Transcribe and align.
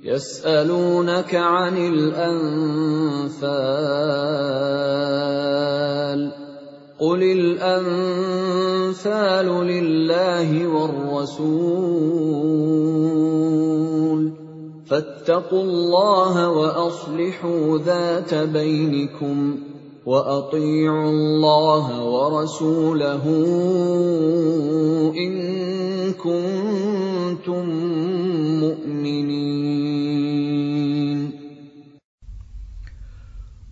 يسألونك 0.00 1.28
عن 1.28 1.76
الأنفال 1.76 3.40
قل 6.96 7.20
الأنفال 7.60 9.48
لله 9.68 10.48
والرسول 10.66 12.40
فاتقوا 14.90 15.62
الله 15.62 16.48
وأصلحوا 16.48 17.78
ذات 17.78 18.34
بينكم 18.34 19.56
وأطيعوا 20.06 21.10
الله 21.10 21.86
ورسوله 22.02 23.24
إن 25.14 25.32
كنتم 26.18 27.64
مؤمنين 28.64 30.00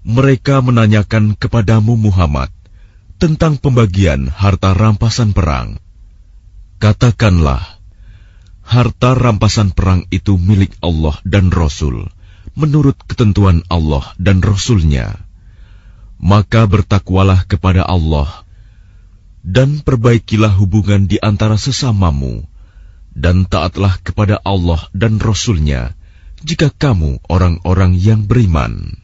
Mereka 0.08 0.64
menanyakan 0.64 1.36
kepadamu 1.36 1.94
Muhammad 1.94 2.48
tentang 3.20 3.60
pembagian 3.60 4.32
harta 4.32 4.72
rampasan 4.72 5.36
perang. 5.36 5.76
Katakanlah, 6.80 7.71
harta 8.63 9.13
rampasan 9.13 9.75
perang 9.75 10.07
itu 10.09 10.39
milik 10.39 10.73
Allah 10.79 11.19
dan 11.27 11.51
Rasul, 11.51 12.07
menurut 12.55 12.97
ketentuan 13.05 13.61
Allah 13.67 14.15
dan 14.17 14.39
Rasulnya. 14.39 15.19
Maka 16.23 16.63
bertakwalah 16.65 17.43
kepada 17.43 17.83
Allah, 17.83 18.47
dan 19.43 19.83
perbaikilah 19.83 20.55
hubungan 20.55 21.03
di 21.03 21.19
antara 21.19 21.59
sesamamu, 21.59 22.47
dan 23.11 23.43
taatlah 23.45 23.99
kepada 23.99 24.39
Allah 24.41 24.87
dan 24.95 25.19
Rasulnya, 25.19 25.93
jika 26.41 26.71
kamu 26.71 27.19
orang-orang 27.27 27.99
yang 27.99 28.23
beriman. 28.23 29.03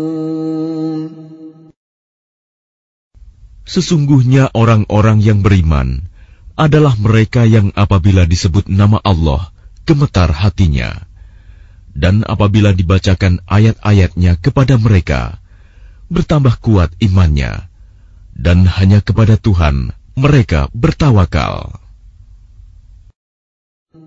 Sesungguhnya 3.71 4.51
orang-orang 4.51 5.23
yang 5.23 5.39
beriman 5.39 6.11
adalah 6.59 6.91
mereka 6.99 7.47
yang 7.47 7.71
apabila 7.71 8.27
disebut 8.27 8.67
nama 8.67 8.99
Allah, 8.99 9.55
gemetar 9.87 10.27
hatinya. 10.27 11.07
Dan 11.95 12.27
apabila 12.27 12.75
dibacakan 12.75 13.39
ayat-ayatnya 13.47 14.35
kepada 14.43 14.75
mereka, 14.75 15.39
bertambah 16.11 16.59
kuat 16.59 16.91
imannya, 16.99 17.71
dan 18.35 18.67
hanya 18.67 18.99
kepada 18.99 19.39
Tuhan 19.39 19.95
mereka 20.19 20.67
bertawakal. 20.75 21.80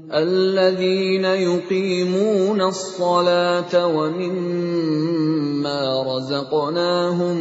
الذين 0.09 1.25
يقيمون 1.25 2.61
الصلاة 2.61 3.73
ومما 3.87 5.81
رزقناهم 6.03 7.37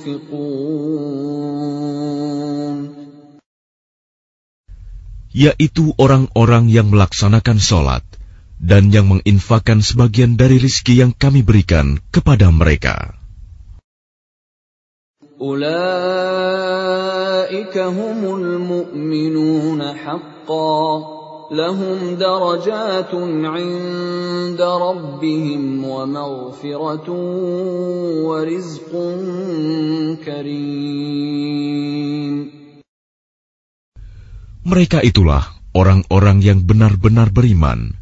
ينفقون 0.00 0.40
Yaitu 5.30 5.94
orang-orang 5.94 6.66
yang 6.66 6.90
melaksanakan 6.90 7.62
sholat 7.62 8.02
dan 8.58 8.90
yang 8.90 9.06
menginfakkan 9.14 9.78
sebagian 9.78 10.34
dari 10.34 10.58
rizki 10.58 10.98
yang 10.98 11.14
kami 11.14 11.46
berikan 11.46 12.02
kepada 12.10 12.50
mereka. 12.50 13.14
أولئك 15.40 15.72
هم 17.78 18.20
المؤمنون 18.36 19.80
حقا 20.44 21.20
لهم 21.50 22.14
درجات 22.14 23.12
عند 23.54 24.60
ربهم 24.60 25.62
ومغفرة 25.84 27.08
ورزق 28.28 28.92
كريم 30.24 31.50
Mereka 34.60 35.00
itulah 35.02 35.56
orang-orang 35.72 36.44
yang 36.44 36.62
benar-benar 36.62 37.32
beriman. 37.32 37.96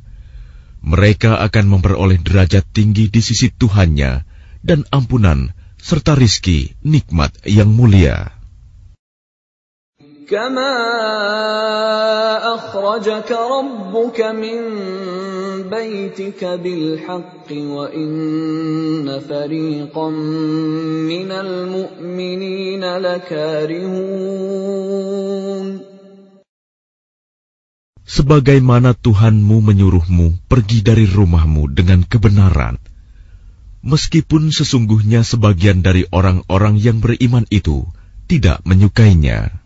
Mereka 0.84 1.38
akan 1.40 1.64
memperoleh 1.70 2.18
derajat 2.20 2.66
tinggi 2.74 3.08
di 3.08 3.22
sisi 3.24 3.48
Tuhannya 3.48 4.26
dan 4.60 4.84
ampunan 4.90 5.54
serta 5.78 6.18
rizki 6.18 6.74
nikmat 6.84 7.32
yang 7.46 7.72
mulia. 7.72 8.34
كما 10.32 10.72
أخرجك 12.54 13.30
ربك 13.32 14.20
من 14.36 14.58
بيتك 15.72 16.44
بالحق 16.44 17.48
وإن 17.48 19.20
فريقا 19.28 20.08
من 21.08 21.30
المؤمنين 21.32 22.84
لكارهون 22.84 24.28
Sebagaimana 28.08 28.96
Tuhanmu 28.96 29.60
menyuruhmu 29.60 30.48
pergi 30.48 30.80
dari 30.80 31.04
rumahmu 31.04 31.68
dengan 31.76 32.00
kebenaran, 32.08 32.80
meskipun 33.84 34.48
sesungguhnya 34.48 35.20
sebagian 35.28 35.84
dari 35.84 36.08
orang-orang 36.08 36.80
yang 36.80 37.04
beriman 37.04 37.44
itu 37.52 37.84
tidak 38.24 38.64
menyukainya. 38.64 39.61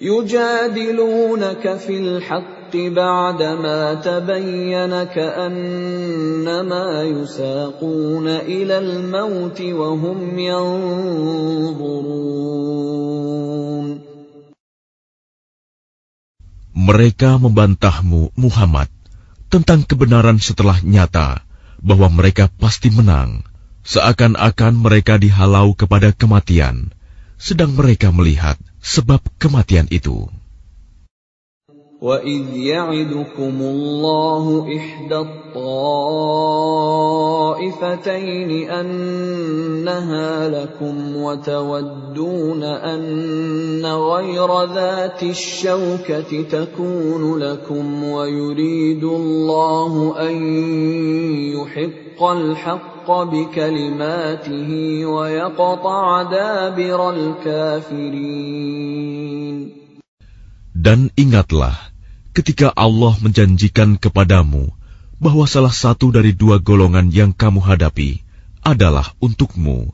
يجادلونك 0.00 1.76
في 1.76 1.98
الحق 1.98 2.70
بعدما 2.70 3.94
تبين 3.94 4.92
كأنما 5.04 6.86
يساقون 7.02 8.28
إلى 8.28 8.78
الموت 8.78 9.60
وهم 9.60 10.38
ينظرون 10.38 11.98
Mereka 16.78 17.42
membantahmu, 17.42 18.32
Muhammad, 18.38 18.86
tentang 19.50 19.82
kebenaran 19.82 20.38
setelah 20.38 20.78
nyata 20.80 21.42
bahwa 21.82 22.06
mereka 22.08 22.46
pasti 22.54 22.88
menang, 22.94 23.42
seakan-akan 23.82 24.78
mereka 24.78 25.18
dihalau 25.18 25.74
kepada 25.74 26.14
kematian, 26.14 26.94
sedang 27.36 27.74
mereka 27.74 28.14
melihat 28.14 28.56
sebab 28.83 29.23
kematian 29.39 29.87
itu. 29.89 30.27
وَإِذْ 32.03 32.51
يَعِدُكُمُ 32.55 33.55
اللَّهُ 33.63 34.67
إِحْدَى 34.75 35.17
الطَّائِفَتَيْنِ 35.23 35.91
أَنَّهَا 38.69 40.49
لَكُمْ 40.49 41.15
وَتَوَدُّونَ 41.15 42.63
أَنَّ 42.63 43.85
غَيْرَ 43.85 44.63
ذَاتِ 44.63 45.23
الشَّوْكَةِ 45.23 46.41
تَكُونُ 46.51 47.39
لَكُمْ 47.39 48.03
وَيُرِيدُ 48.03 49.03
اللَّهُ 49.03 50.19
أَن 50.27 50.35
يُحِقَّ 51.55 52.19
الْحَقَّ 52.23 53.07
بِكَلِمَاتِهِ 53.07 54.69
وَيَقْطَعَ 55.07 56.23
دَابِرَ 56.23 57.09
الْكَافِرِينَ. 57.15 58.43
Dan 60.73 61.15
ingatlah 61.15 61.92
ketika 62.33 62.73
Allah 62.73 63.13
menjanjikan 63.21 64.01
kepadamu 64.01 64.73
bahwa 65.21 65.45
salah 65.45 65.71
satu 65.71 66.09
dari 66.09 66.33
dua 66.33 66.57
golongan 66.57 67.13
yang 67.13 67.31
kamu 67.31 67.61
hadapi 67.61 68.25
adalah 68.65 69.13
untukmu, 69.21 69.93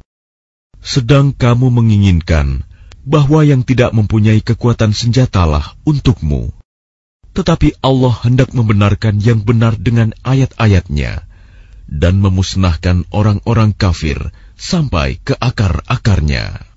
sedang 0.79 1.35
kamu 1.35 1.67
menginginkan 1.69 2.63
bahwa 3.03 3.43
yang 3.43 3.67
tidak 3.67 3.91
mempunyai 3.91 4.39
kekuatan 4.39 4.95
senjatalah 4.95 5.75
untukmu. 5.83 6.55
Tetapi 7.35 7.83
Allah 7.85 8.15
hendak 8.25 8.55
membenarkan 8.55 9.21
yang 9.21 9.45
benar 9.45 9.77
dengan 9.77 10.15
ayat-ayatnya, 10.25 11.29
dan 11.89 12.21
memusnahkan 12.21 13.05
orang-orang 13.09 13.73
kafir 13.73 14.17
sampai 14.53 15.17
ke 15.17 15.33
akar-akarnya. 15.37 16.68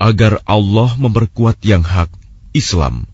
Agar 0.00 0.40
Allah 0.48 0.90
memperkuat 0.96 1.60
yang 1.68 1.84
hak, 1.84 2.08
Islam, 2.56 3.04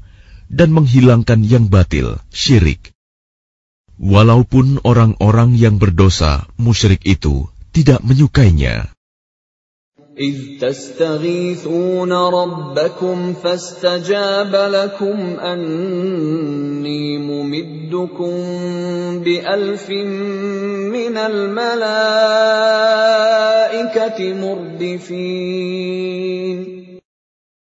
dan 0.47 0.71
menghilangkan 0.71 1.43
yang 1.43 1.67
batil, 1.67 2.23
syirik. 2.31 2.95
Walaupun 3.99 4.87
orang-orang 4.87 5.59
yang 5.59 5.83
berdosa, 5.83 6.47
musyrik 6.55 7.03
itu, 7.03 7.51
tidak 7.75 7.99
menyukainya. 8.07 8.95
إذ 10.18 10.62
تستغيثون 10.62 12.14
ربكم 12.14 13.34
فاستجاب 13.34 14.54
لكم 14.56 15.18
أني 15.42 17.18
ممدكم 17.18 18.34
بألف 19.26 19.90
من 20.94 21.18
الملائكة 21.18 21.80
مردفين 24.38 25.54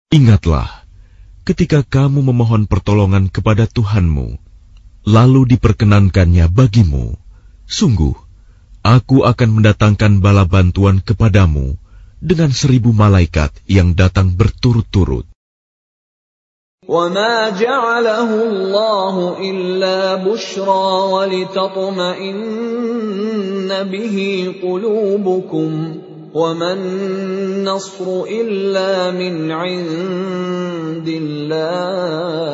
Ingatlah, 0.09 0.89
ketika 1.45 1.85
kamu 1.85 2.33
memohon 2.33 2.65
pertolongan 2.65 3.29
kepada 3.29 3.69
Tuhanmu, 3.69 4.41
lalu 5.05 5.53
diperkenankannya 5.53 6.49
bagimu, 6.49 7.13
sungguh, 7.69 8.17
aku 8.81 9.21
akan 9.21 9.61
mendatangkan 9.61 10.17
bala 10.17 10.49
bantuan 10.49 10.97
kepadamu, 10.97 11.77
dengan 12.23 12.51
seribu 12.51 12.91
malaikat 12.91 13.51
yang 13.67 13.95
datang 13.95 14.35
berturut-turut. 14.35 15.25
وما 16.89 17.49
جعله 17.49 18.29
الله 18.49 19.37
إلا 19.37 20.25
بشرى 20.25 20.89
ولتطمئن 21.13 22.49
به 23.69 24.17
قلوبكم 24.63 25.95
وما 26.33 26.73
النصر 26.73 28.23
إلا 28.25 29.11
من 29.11 29.51
عند 29.51 31.07
الله 31.07 32.49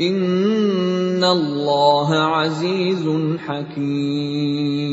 إن 0.00 1.24
الله 1.24 2.14
عزيز 2.14 3.08
حكيم 3.38 4.92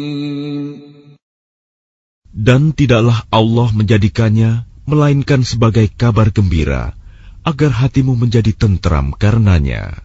dan 2.35 2.75
tidaklah 2.75 3.23
Allah 3.31 3.71
menjadikannya 3.71 4.67
melainkan 4.91 5.47
sebagai 5.47 5.87
kabar 5.95 6.35
gembira, 6.35 6.99
agar 7.47 7.71
hatimu 7.71 8.19
menjadi 8.19 8.51
tentram 8.51 9.15
karenanya. 9.15 10.03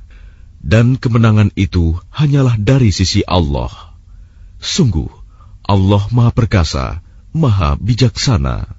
Dan 0.62 1.02
kemenangan 1.02 1.50
itu 1.58 1.98
hanyalah 2.14 2.54
dari 2.62 2.94
sisi 2.94 3.26
Allah. 3.26 3.72
Sungguh, 4.62 5.10
Allah 5.66 6.04
Maha 6.14 6.32
Perkasa, 6.32 7.02
Maha 7.34 7.76
Bijaksana. 7.82 8.79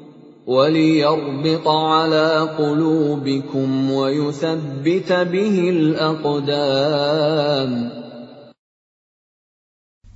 وليربط 0.46 1.66
على 1.66 2.28
قلوبكم 2.54 3.68
ويثبت 3.90 5.10
به 5.12 5.56
الأقدام 5.76 7.72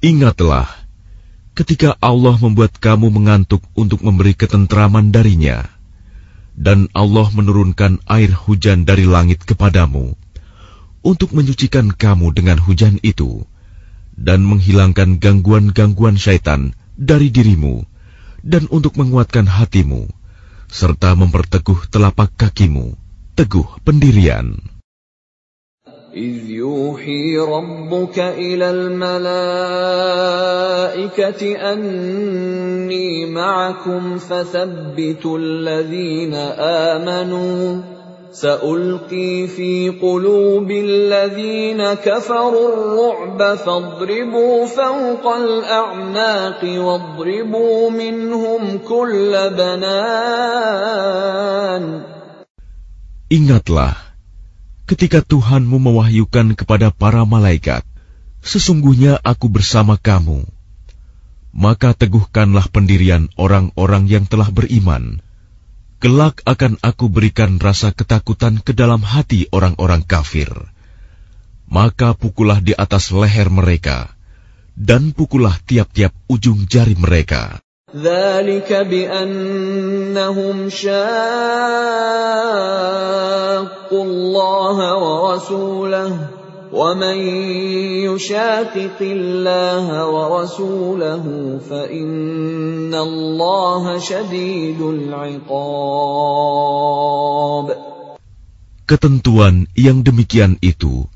Ingatlah, 0.00 0.64
ketika 1.52 1.92
Allah 2.00 2.32
membuat 2.40 2.80
kamu 2.80 3.12
mengantuk 3.12 3.60
untuk 3.76 4.00
memberi 4.00 4.32
ketentraman 4.32 5.12
darinya, 5.12 5.68
dan 6.56 6.88
Allah 6.96 7.28
menurunkan 7.28 8.00
air 8.08 8.32
hujan 8.32 8.88
dari 8.88 9.04
langit 9.04 9.44
kepadamu, 9.44 10.16
untuk 11.04 11.36
menyucikan 11.36 11.92
kamu 11.92 12.32
dengan 12.32 12.56
hujan 12.64 12.96
itu, 13.04 13.44
dan 14.16 14.40
menghilangkan 14.40 15.20
gangguan-gangguan 15.20 16.16
syaitan 16.16 16.72
dari 16.96 17.28
dirimu, 17.28 17.84
dan 18.44 18.66
untuk 18.72 18.96
menguatkan 18.96 19.44
hatimu, 19.46 20.08
serta 20.70 21.12
memperteguh 21.18 21.88
telapak 21.92 22.32
kakimu, 22.36 22.96
teguh 23.36 23.68
pendirian. 23.84 24.60
إذ 26.10 26.50
يوحي 26.50 27.38
ربك 27.38 28.18
إلى 28.18 28.70
الملائكة 28.70 29.42
أني 31.72 33.30
معكم 33.30 34.18
فثبتوا 34.18 35.38
الذين 35.38 36.34
آمنوا 36.90 37.93
سألقي 38.34 39.46
في 39.50 39.90
قلوب 39.98 40.70
الذين 40.70 41.82
كفروا 41.94 42.68
الرعب 42.72 43.54
فاضربوا 43.58 44.66
فوق 44.66 45.26
الأعناق 45.34 46.62
واضربوا 46.64 47.90
منهم 47.90 48.78
كل 48.78 49.50
بنان 49.58 51.00
Ingatlah, 53.30 53.94
ketika 54.90 55.22
Tuhanmu 55.22 55.78
mewahyukan 55.78 56.58
kepada 56.58 56.90
para 56.90 57.22
malaikat, 57.22 57.86
sesungguhnya 58.42 59.22
aku 59.22 59.46
bersama 59.46 59.94
kamu. 59.94 60.50
Maka 61.54 61.94
teguhkanlah 61.94 62.66
pendirian 62.74 63.30
orang-orang 63.38 64.10
yang 64.10 64.26
telah 64.26 64.50
beriman, 64.50 65.22
kelak 65.99 66.43
akan 66.43 66.77
aku 66.83 67.07
berikan 67.07 67.57
rasa 67.57 67.95
ketakutan 67.95 68.59
ke 68.59 68.75
dalam 68.75 69.01
hati 69.01 69.47
orang-orang 69.51 70.03
kafir. 70.03 70.51
Maka 71.65 72.13
pukullah 72.13 72.61
di 72.61 72.77
atas 72.77 73.09
leher 73.09 73.49
mereka, 73.49 74.13
dan 74.77 75.15
pukullah 75.15 75.57
tiap-tiap 75.65 76.13
ujung 76.29 76.67
jari 76.69 76.93
mereka. 76.99 77.63
ومن 86.74 87.18
يشاقق 88.06 88.98
الله 89.02 89.86
ورسوله 90.06 91.24
فإن 91.68 92.94
الله 92.94 93.98
شديد 93.98 94.80
العقاب 94.80 95.50
Ketentuan 98.90 99.70
yang 99.78 100.02
demikian 100.02 100.58
itu 100.58 101.06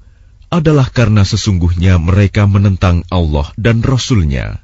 adalah 0.47 0.87
karena 0.95 1.27
sesungguhnya 1.27 1.99
mereka 1.99 2.47
menentang 2.47 3.03
Allah 3.11 3.51
dan 3.59 3.83
Rasul-Nya. 3.83 4.63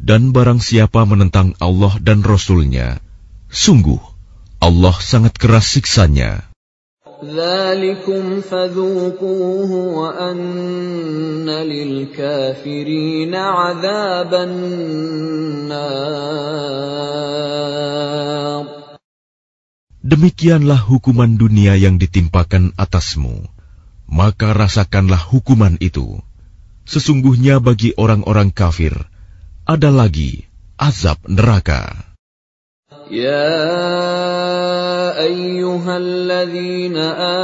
Dan 0.00 0.32
barang 0.32 0.64
siapa 0.64 1.04
menentang 1.04 1.52
Allah 1.60 2.00
dan 2.00 2.24
Rasul-Nya, 2.24 3.04
sungguh 3.52 4.00
Allah 4.64 4.96
sangat 4.96 5.36
keras 5.36 5.76
siksanya. 5.76 6.48
ذلكم 7.24 8.40
فذوقوه 8.40 9.70
وأن 9.72 11.48
للكافرين 11.48 13.34
عذاب 13.34 14.34
النار 14.34 15.30
Demikianlah 20.00 20.80
hukuman 20.90 21.38
dunia 21.38 21.78
yang 21.78 21.94
ditimpakan 22.00 22.74
atasmu, 22.74 23.46
maka 24.10 24.50
rasakanlah 24.50 25.22
hukuman 25.22 25.78
itu. 25.78 26.18
Sesungguhnya 26.82 27.62
bagi 27.62 27.94
orang-orang 27.94 28.50
kafir, 28.50 28.96
ada 29.68 29.94
lagi 29.94 30.50
azab 30.80 31.22
neraka. 31.30 32.10
يا 33.10 34.93
ايها 35.18 35.96
الذين 35.96 36.96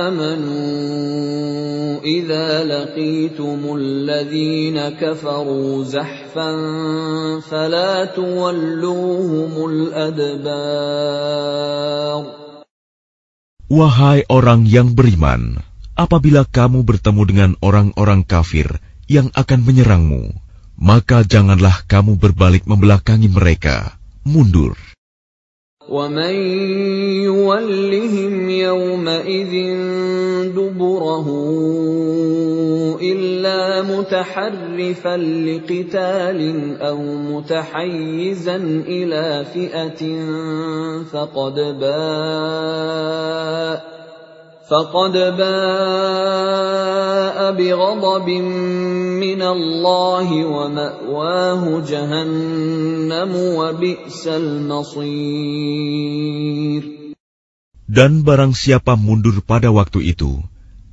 امنوا 0.07 2.01
اذا 2.07 2.65
لقيتم 2.65 3.61
الذين 3.77 4.79
كفروا 4.89 5.85
زحفا 5.85 6.51
فلا 7.41 8.05
تولوهم 8.05 9.53
الادبار 9.71 11.07
Wahai 13.67 14.23
orang 14.31 14.63
yang 14.63 14.95
beriman, 14.95 15.59
apabila 15.99 16.47
kamu 16.47 16.87
bertemu 16.87 17.23
dengan 17.27 17.59
orang-orang 17.59 18.23
kafir 18.23 18.79
yang 19.11 19.27
akan 19.35 19.67
menyerangmu, 19.67 20.31
maka 20.79 21.27
janganlah 21.27 21.83
kamu 21.91 22.15
berbalik 22.15 22.63
membelakangi 22.63 23.27
mereka, 23.27 23.99
mundur. 24.23 24.79
ومن 25.92 26.36
يولهم 27.28 28.50
يومئذ 28.50 29.54
دبره 30.56 31.28
إلا 33.02 33.82
متحرفا 33.82 35.18
لقتال 35.18 36.42
أو 36.82 36.98
متحيزا 37.04 38.56
إلى 38.88 39.46
فئة 39.54 40.02
فقد 41.12 41.56
باء 41.80 42.82
فقد 44.71 45.39
باء 45.39 47.39
بغضب 47.55 48.29
من 49.23 49.43
الله 49.43 50.29
ومأواه 50.45 51.63
جهنم 51.87 53.33
وبئس 53.59 54.27
المصير 54.27 55.77
Dan 57.87 58.27
barang 58.27 58.51
siapa 58.51 58.99
mundur 58.99 59.39
pada 59.47 59.71
waktu 59.71 60.11
itu, 60.11 60.43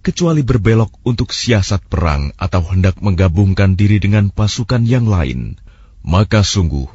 kecuali 0.06 0.46
berbelok 0.46 0.94
untuk 1.02 1.34
siasat 1.34 1.82
perang 1.90 2.30
atau 2.38 2.62
hendak 2.70 3.02
menggabungkan 3.02 3.74
diri 3.74 3.98
dengan 3.98 4.30
pasukan 4.30 4.86
yang 4.86 5.10
lain, 5.10 5.58
maka 6.06 6.46
sungguh 6.46 6.86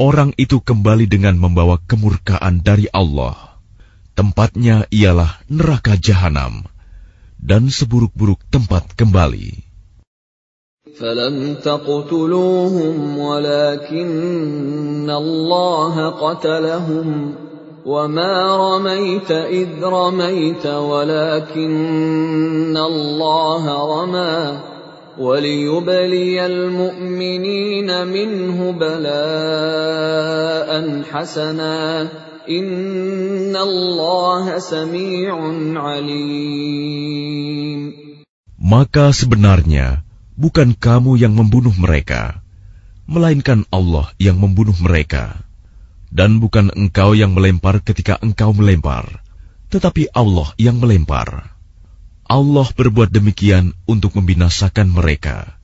orang 0.00 0.32
itu 0.40 0.64
kembali 0.64 1.04
dengan 1.04 1.36
membawa 1.36 1.76
kemurkaan 1.84 2.64
dari 2.64 2.88
Allah 2.88 3.47
tempatnya 4.18 4.86
ialah 4.94 5.42
neraka 5.50 5.98
jahanam 5.98 6.66
dan 7.40 7.68
seburuk-buruk 7.68 8.40
tempat 8.48 8.94
kembali. 8.94 9.74
فلم 10.94 11.54
تقتلوهم 11.54 13.18
ولكن 13.18 15.10
الله 15.10 16.10
قتلهم 16.10 17.34
وما 17.86 18.56
رميت 18.56 19.30
إذ 19.30 19.68
رميت 19.82 20.66
ولكن 20.66 21.72
الله 22.76 23.64
رمى 23.94 24.60
وليبلي 25.18 26.46
المؤمنين 26.46 28.06
منه 28.06 28.72
بلاء 28.72 30.70
حسنا 31.12 32.08
maka 38.59 39.09
sebenarnya 39.13 40.01
bukan 40.37 40.77
kamu 40.77 41.17
yang 41.17 41.33
membunuh 41.33 41.73
mereka, 41.73 42.41
melainkan 43.09 43.65
Allah 43.73 44.13
yang 44.21 44.37
membunuh 44.37 44.77
mereka. 44.77 45.41
Dan 46.09 46.41
bukan 46.41 46.73
engkau 46.73 47.13
yang 47.13 47.37
melempar 47.37 47.85
ketika 47.85 48.17
engkau 48.17 48.49
melempar, 48.49 49.21
tetapi 49.69 50.09
Allah 50.09 50.49
yang 50.57 50.81
melempar. 50.81 51.53
Allah 52.25 52.67
berbuat 52.73 53.13
demikian 53.13 53.77
untuk 53.85 54.17
membinasakan 54.17 54.89
mereka 54.89 55.57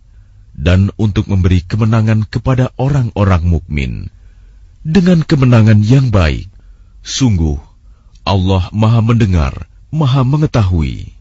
dan 0.53 0.93
untuk 1.01 1.25
memberi 1.29 1.65
kemenangan 1.65 2.29
kepada 2.29 2.73
orang-orang 2.77 3.41
mukmin 3.45 4.13
dengan 4.85 5.25
kemenangan 5.25 5.81
yang 5.81 6.13
baik. 6.13 6.54
Sungguh, 7.04 7.56
Allah 8.24 8.68
Maha 8.76 9.00
Mendengar, 9.00 9.66
Maha 9.88 10.20
Mengetahui. 10.22 11.16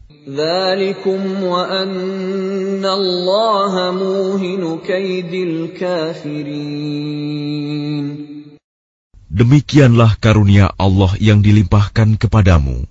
Demikianlah 9.30 10.10
karunia 10.20 10.66
Allah 10.76 11.12
yang 11.16 11.40
dilimpahkan 11.40 12.20
kepadamu. 12.20 12.84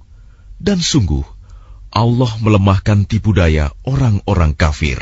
Dan 0.60 0.82
sungguh, 0.82 1.24
Allah 1.94 2.32
melemahkan 2.42 3.06
tipu 3.06 3.32
daya 3.32 3.72
orang-orang 3.86 4.58
kafir. 4.58 5.00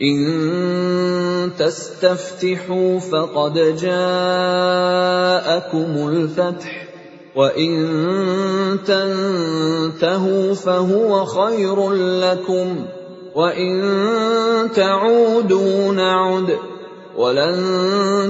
إن 0.00 1.52
تستفتحوا 1.58 3.00
فقد 3.00 3.76
جاءكم 3.76 4.48
الفتح 6.08 6.83
وإن 7.35 7.73
تنتهوا 8.85 10.53
فهو 10.53 11.25
خير 11.25 11.91
لكم 11.91 12.85
وإن 13.35 13.73
تعودوا 14.75 15.93
نعد 15.93 16.57
ولن 17.17 17.57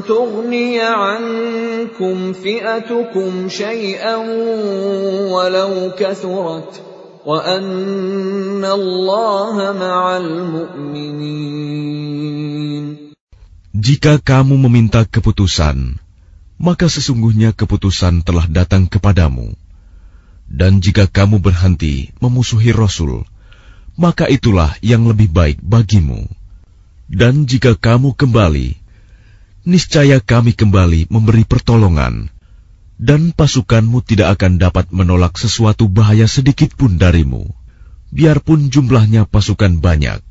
تغني 0.07 0.81
عنكم 0.81 2.33
فئتكم 2.33 3.49
شيئا 3.49 4.15
ولو 5.33 5.91
كثرت 5.97 6.81
Jika 13.73 14.13
kamu 14.21 14.53
meminta 14.61 15.09
keputusan, 15.09 15.97
maka 16.55 16.87
sesungguhnya 16.87 17.51
keputusan 17.51 18.23
telah 18.23 18.47
datang 18.47 18.87
kepadamu. 18.87 19.55
Dan 20.45 20.79
jika 20.79 21.09
kamu 21.09 21.41
berhenti 21.41 22.13
memusuhi 22.21 22.71
Rasul, 22.71 23.25
maka 23.97 24.29
itulah 24.29 24.75
yang 24.79 25.09
lebih 25.09 25.31
baik 25.31 25.57
bagimu. 25.59 26.29
Dan 27.09 27.49
jika 27.49 27.77
kamu 27.77 28.13
kembali, 28.13 28.77
niscaya 29.65 30.21
kami 30.21 30.53
kembali 30.53 31.09
memberi 31.09 31.43
pertolongan 31.45 32.29
dan 32.95 33.35
pasukanmu 33.35 33.99
tidak 34.07 34.39
akan 34.39 34.55
dapat 34.55 34.87
menolak 34.95 35.35
sesuatu 35.35 35.91
bahaya 35.91 36.31
sedikit 36.31 36.71
pun 36.79 36.95
darimu, 36.95 37.51
biarpun 38.15 38.71
jumlahnya 38.71 39.27
pasukan 39.27 39.83
banyak. 39.83 40.23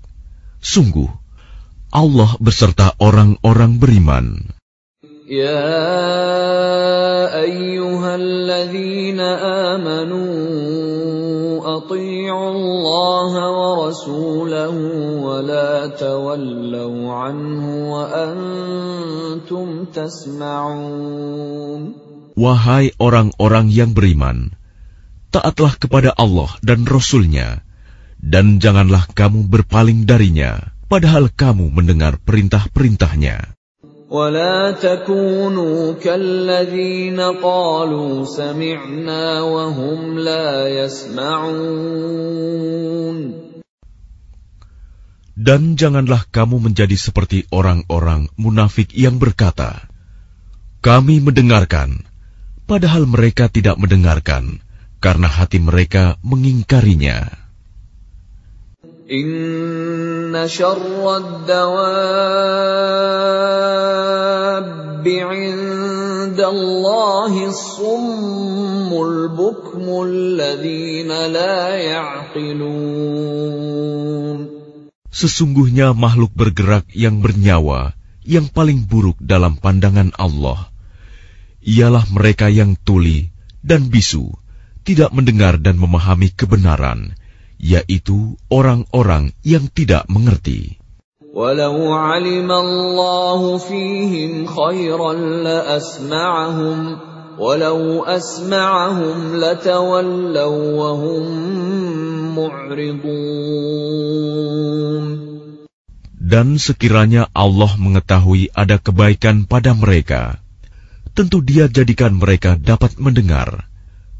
Sungguh, 0.64 1.12
Allah 1.92 2.30
beserta 2.40 2.96
orang-orang 2.96 3.76
beriman. 3.76 4.56
Rasulahu 13.94 15.24
wa 15.24 15.40
la 15.40 15.88
tawallaw 15.96 16.92
anhu 17.08 17.72
wa 17.88 18.04
antum 18.04 19.88
tasma'un. 19.88 21.80
Wahai 22.36 22.92
orang-orang 23.00 23.72
yang 23.72 23.96
beriman, 23.96 24.52
taatlah 25.32 25.72
kepada 25.80 26.12
Allah 26.20 26.52
dan 26.60 26.84
Rasul-Nya, 26.84 27.64
dan 28.20 28.60
janganlah 28.60 29.08
kamu 29.16 29.48
berpaling 29.48 30.04
darinya, 30.04 30.76
padahal 30.92 31.32
kamu 31.32 31.72
mendengar 31.72 32.20
perintah-perintahnya. 32.20 33.53
ولا 34.13 34.73
تكونوا 34.73 36.01
كالذين 36.01 37.19
قالوا 37.21 38.25
سمعنا 38.25 39.41
وهم 39.41 40.19
لا 40.19 40.67
يسمعون 40.67 42.09
Dan 45.39 45.79
janganlah 45.79 46.27
kamu 46.35 46.59
menjadi 46.59 46.99
seperti 46.99 47.47
orang-orang 47.47 48.27
munafik 48.35 48.91
yang 48.91 49.23
berkata, 49.23 49.87
Kami 50.83 51.23
mendengarkan, 51.23 52.03
padahal 52.67 53.07
mereka 53.07 53.47
tidak 53.47 53.79
mendengarkan 53.79 54.59
karena 54.99 55.31
hati 55.31 55.63
mereka 55.63 56.19
mengingkarinya. 56.27 57.31
Sesungguhnya 75.14 75.94
makhluk 75.94 76.34
bergerak 76.34 76.90
yang 76.90 77.22
bernyawa 77.22 77.94
yang 78.26 78.50
paling 78.50 78.82
buruk 78.90 79.14
dalam 79.22 79.54
pandangan 79.54 80.10
Allah. 80.18 80.74
Ialah 81.62 82.10
mereka 82.10 82.50
yang 82.50 82.74
tuli 82.74 83.30
dan 83.62 83.88
bisu, 83.88 84.34
tidak 84.82 85.14
mendengar 85.14 85.56
dan 85.62 85.78
memahami 85.80 86.34
kebenaran, 86.34 87.14
yaitu 87.63 88.39
orang-orang 88.49 89.35
yang 89.43 89.67
tidak 89.71 90.07
mengerti. 90.07 90.79
Walau 91.29 91.93
alim 91.93 92.49
Allah 92.49 93.41
fihim 93.61 94.49
khairan 94.49 95.45
la 95.45 95.77
asma'ahum 95.77 97.09
ولو 97.39 98.03
أسمعهم 98.03 99.39
لتولوا 99.39 100.59
وهم 100.75 101.25
معرضون 102.35 103.09
Dan 106.29 106.61
sekiranya 106.61 107.25
Allah 107.33 107.73
mengetahui 107.73 108.53
ada 108.53 108.77
kebaikan 108.77 109.49
pada 109.49 109.73
mereka, 109.73 110.37
tentu 111.17 111.41
Dia 111.41 111.65
jadikan 111.65 112.21
mereka 112.21 112.53
dapat 112.53 113.01
mendengar. 113.01 113.65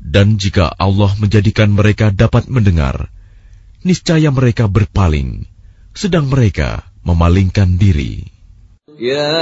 Dan 0.02 0.42
jika 0.42 0.74
Allah 0.74 1.14
menjadikan 1.22 1.70
mereka 1.70 2.10
dapat 2.10 2.50
mendengar, 2.50 3.13
niscaya 3.85 4.33
mereka 4.33 4.67
berpaling, 4.67 5.45
sedang 5.93 6.27
mereka 6.33 6.89
memalingkan 7.05 7.77
diri. 7.77 8.27
Ya 8.95 9.37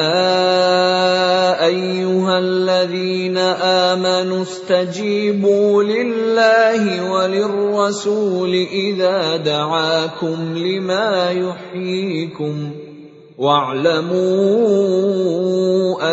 ayyuhalladzina 1.60 3.46
amanu 3.92 4.48
istajibu 4.48 5.84
lillahi 5.84 7.04
walirrasuli 7.04 8.64
idza 8.92 9.38
da'akum 9.44 10.56
lima 10.56 11.36
yuhyikum 11.36 12.91
واعلموا 13.37 14.17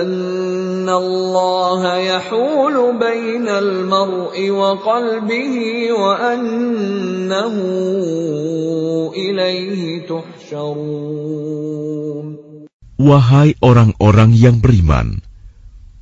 ان 0.01 0.89
الله 0.89 1.97
يحول 1.97 2.77
بين 3.01 3.49
المرء 3.49 4.51
وقلبه 4.51 5.57
وانه 5.93 7.55
اليه 9.17 10.07
تحشرون 10.07 11.25
Wahai 12.95 13.59
orang-orang 13.59 14.39
yang 14.39 14.63
beriman, 14.63 15.19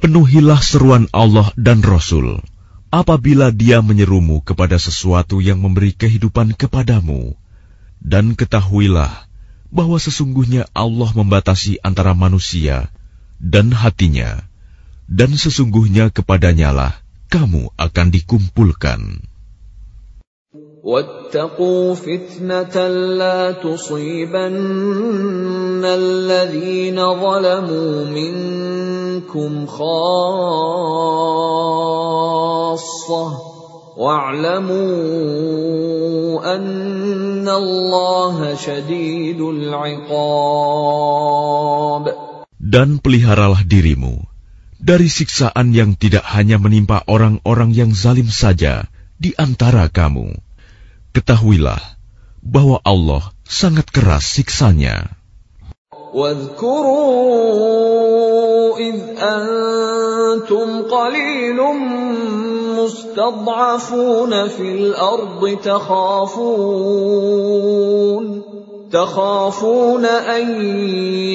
penuhilah 0.05 0.61
seruan 0.61 1.09
Allah 1.09 1.49
dan 1.57 1.81
Rasul 1.81 2.45
apabila 2.93 3.49
dia 3.49 3.81
menyerumu 3.81 4.45
kepada 4.45 4.77
sesuatu 4.77 5.41
yang 5.41 5.65
memberi 5.65 5.97
kehidupan 5.97 6.53
kepadamu. 6.53 7.33
Dan 8.03 8.37
ketahuilah 8.37 9.26
bahwa 9.73 9.97
sesungguhnya 9.97 10.69
Allah 10.77 11.09
membatasi 11.17 11.81
antara 11.81 12.13
manusia 12.13 12.93
dan 13.41 13.73
hatinya, 13.73 14.45
dan 15.09 15.33
sesungguhnya 15.33 16.13
kepadanyalah 16.13 17.01
kamu 17.33 17.73
akan 17.81 18.07
dikumpulkan. 18.13 19.25
واتقوا 20.83 21.95
فتنة 21.95 22.75
لا 23.15 23.53
تصيبن 23.53 24.59
الذين 25.85 26.99
ظلموا 26.99 28.05
منكم 28.05 29.67
خاصة 29.67 30.33
واعلموا 33.97 34.81
أن 36.57 37.49
الله 37.49 38.55
شديد 38.57 39.41
العقاب 39.41 40.13
Dan 42.63 43.05
peliharalah 43.05 43.69
dirimu 43.69 44.25
dari 44.81 45.13
siksaan 45.13 45.77
yang 45.77 45.93
tidak 45.99 46.25
hanya 46.25 46.57
menimpa 46.57 47.05
orang-orang 47.05 47.77
yang 47.77 47.93
zalim 47.93 48.33
saja 48.33 48.89
di 49.21 49.37
antara 49.37 49.93
kamu 49.93 50.33
Ketahuilah 51.13 52.01
bahwa 52.41 52.81
Allah 52.83 53.37
sangat 53.45 53.93
keras 53.93 54.25
siksanya. 54.25 55.13
واذكروا 56.18 57.78
إذ 58.78 58.96
أنتم 59.20 60.82
قليل 60.82 61.62
مستضعفون 62.78 64.48
في 64.48 64.72
الأرض 64.72 65.58
تخافون 65.64 66.88
تخافون 68.92 70.06
أن 70.06 70.62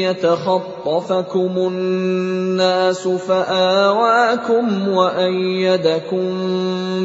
يتخطفكم 0.03 1.53
الناس 1.57 3.09
فآواكم 3.09 4.89
وأيدكم 4.89 6.27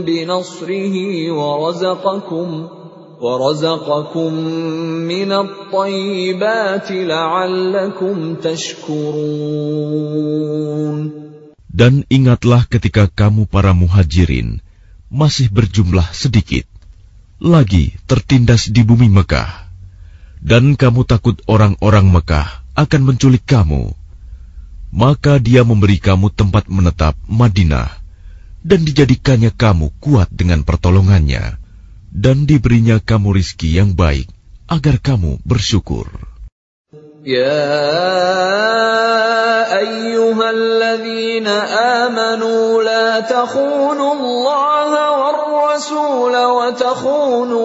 بنصره 0.01 0.95
ورزقكم 1.31 2.67
ورزقكم 3.22 4.34
من 5.06 5.30
الطيبات 5.32 6.88
لعلكم 6.90 8.34
تشكرون 8.34 9.92
Dan 11.72 12.04
ingatlah 12.12 12.68
ketika 12.68 13.08
kamu 13.08 13.48
para 13.48 13.72
muhajirin 13.72 14.60
masih 15.08 15.48
berjumlah 15.48 16.04
sedikit, 16.12 16.68
lagi 17.40 17.96
tertindas 18.04 18.68
di 18.68 18.84
bumi 18.84 19.08
Mekah 19.08 19.72
dan 20.42 20.74
kamu 20.74 21.06
takut 21.06 21.38
orang-orang 21.46 22.10
Mekah 22.10 22.66
akan 22.74 23.02
menculik 23.14 23.46
kamu, 23.46 23.94
maka 24.90 25.38
dia 25.38 25.62
memberi 25.62 26.02
kamu 26.02 26.34
tempat 26.34 26.66
menetap 26.66 27.14
Madinah, 27.30 27.88
dan 28.66 28.82
dijadikannya 28.82 29.54
kamu 29.54 29.94
kuat 30.02 30.28
dengan 30.34 30.66
pertolongannya, 30.66 31.62
dan 32.17 32.49
diberinya 32.49 32.97
kamu 32.97 33.37
rizki 33.37 33.77
yang 33.77 33.93
baik 33.93 34.25
agar 34.65 34.97
kamu 34.97 35.37
bersyukur. 35.45 36.09
Ya 37.21 37.61
ayyuhalladzina 39.69 41.53
amanu 42.09 42.81
la 42.81 43.21
takhunu 43.21 44.17
Allah 44.17 44.89
war 45.13 45.37
rasul 45.69 46.33
wa 46.33 46.73
takhunu 46.73 47.61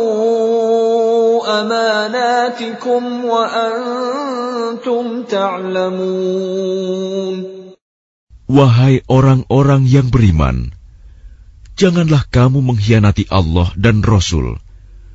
amanatikum 1.40 3.24
wa 3.24 3.48
antum 3.48 5.24
ta'lamun 5.24 6.92
Wahai 8.52 9.00
orang-orang 9.08 9.88
yang 9.88 10.12
beriman, 10.12 10.76
janganlah 11.81 12.25
kamu 12.29 12.59
mengkhianati 12.65 13.29
Allah 13.29 13.69
dan 13.77 14.01
Rasul, 14.01 14.57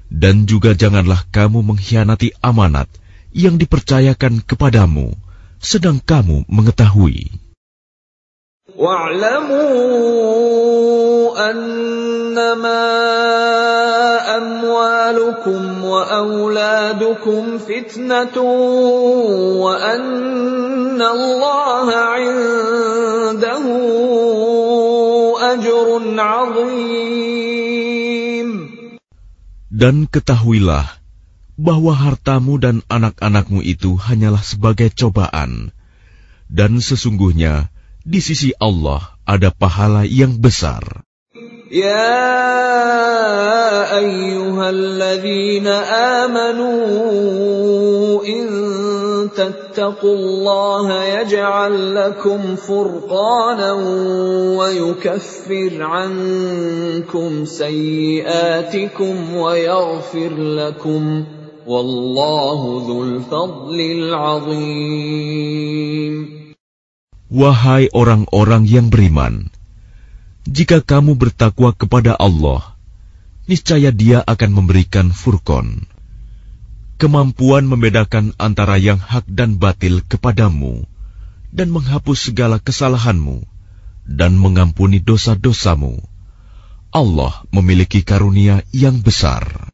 dan 0.08 0.46
juga 0.46 0.78
janganlah 0.78 1.26
kamu 1.34 1.64
mengkhianati 1.66 2.36
amanat 2.38 2.86
yang 3.34 3.58
dipercayakan 3.58 4.44
kepadamu, 4.46 5.16
sedang 5.58 5.98
kamu 5.98 6.46
mengetahui. 6.46 7.42
واعلموا 8.72 9.60
أنما 11.50 12.84
أموالكم 14.36 15.84
وأولادكم 15.84 17.58
فتنة 17.58 18.36
وأن 19.60 21.02
الله 21.02 21.86
عنده 21.94 23.66
أجر 25.46 25.88
عظيم 26.20 27.82
Dan 29.72 30.04
ketahuilah 30.04 30.84
bahwa 31.56 31.96
hartamu 31.96 32.60
dan 32.60 32.84
anak-anakmu 32.92 33.64
itu 33.64 33.96
hanyalah 33.96 34.44
sebagai 34.44 34.92
cobaan, 34.92 35.72
dan 36.52 36.76
sesungguhnya 36.84 37.72
di 38.04 38.20
sisi 38.20 38.52
Allah 38.60 39.16
ada 39.24 39.48
pahala 39.48 40.04
yang 40.04 40.36
besar. 40.36 40.84
يا 41.72 42.28
أيها 43.96 44.70
الذين 44.70 45.66
آمنوا 46.20 46.76
إن 48.28 48.44
تتقوا 49.32 49.65
الله 50.04 51.04
يجعل 51.04 51.94
لكم 51.94 52.56
فرقانا 52.56 53.72
ويكفر 54.58 55.82
عنكم 55.82 57.44
سيئاتكم 57.44 59.34
ويغفر 59.34 60.32
لكم 60.36 61.24
والله 61.66 62.84
ذو 62.86 63.04
الفضل 63.04 63.80
العظيم 63.80 65.32
Wahai 67.32 67.88
orang-orang 67.96 68.68
yang 68.68 68.92
beriman, 68.92 69.48
jika 70.44 70.84
kamu 70.84 71.16
bertakwa 71.16 71.72
kepada 71.72 72.12
Allah, 72.12 72.76
niscaya 73.48 73.88
Dia 73.88 74.20
akan 74.20 74.52
memberikan 74.52 75.16
furqon, 75.16 75.88
kemampuan 77.02 77.66
membedakan 77.66 78.30
antara 78.38 78.78
yang 78.78 79.02
hak 79.02 79.26
dan 79.26 79.58
batil 79.58 80.06
kepadamu, 80.06 80.86
dan 81.50 81.74
menghapus 81.74 82.30
segala 82.30 82.62
kesalahanmu, 82.62 83.42
dan 84.06 84.38
mengampuni 84.38 85.02
dosa-dosamu. 85.02 85.98
Allah 86.92 87.42
memiliki 87.50 88.04
karunia 88.04 88.62
yang 88.70 89.00
besar. 89.00 89.72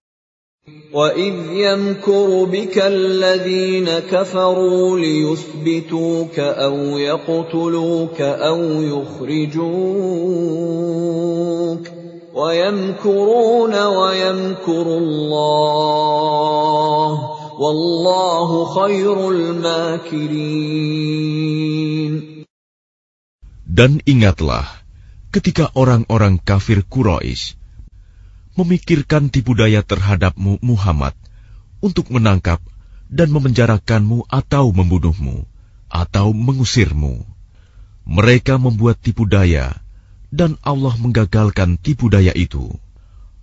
وَإِذْ 0.88 1.52
يَمْكُرُ 1.52 2.44
بِكَ 2.48 2.78
الَّذِينَ 2.78 3.88
كَفَرُوا 4.08 4.98
لِيُثْبِتُوكَ 4.98 6.38
أَوْ 6.38 6.98
يَقْتُلُوكَ 6.98 8.20
أَوْ 8.20 8.60
يُخْرِجُوكَ 8.82 9.58
وَيَمْكُرُونَ 12.34 13.74
وَيَمْكُرُ 13.74 14.86
اللَّهُ 15.02 16.28
وَاللَّهُ 17.58 18.48
خَيْرُ 18.64 19.16
الْمَاكِرِينَ 19.30 20.68
Dan 23.68 24.02
ingatlah 24.06 24.66
ketika 25.30 25.70
orang-orang 25.74 26.38
kafir 26.42 26.82
Quraisy 26.86 27.54
memikirkan 28.58 29.30
tipu 29.30 29.54
daya 29.54 29.86
terhadapmu 29.86 30.58
Muhammad 30.62 31.14
untuk 31.78 32.10
menangkap 32.10 32.58
dan 33.06 33.30
memenjarakanmu 33.30 34.26
atau 34.26 34.74
membunuhmu 34.74 35.46
atau 35.88 36.34
mengusirmu. 36.34 37.22
Mereka 38.08 38.56
membuat 38.58 38.98
tipu 38.98 39.28
daya 39.28 39.78
dan 40.32 40.60
Allah 40.60 40.92
menggagalkan 41.00 41.80
tipu 41.80 42.12
daya 42.12 42.36
itu. 42.36 42.68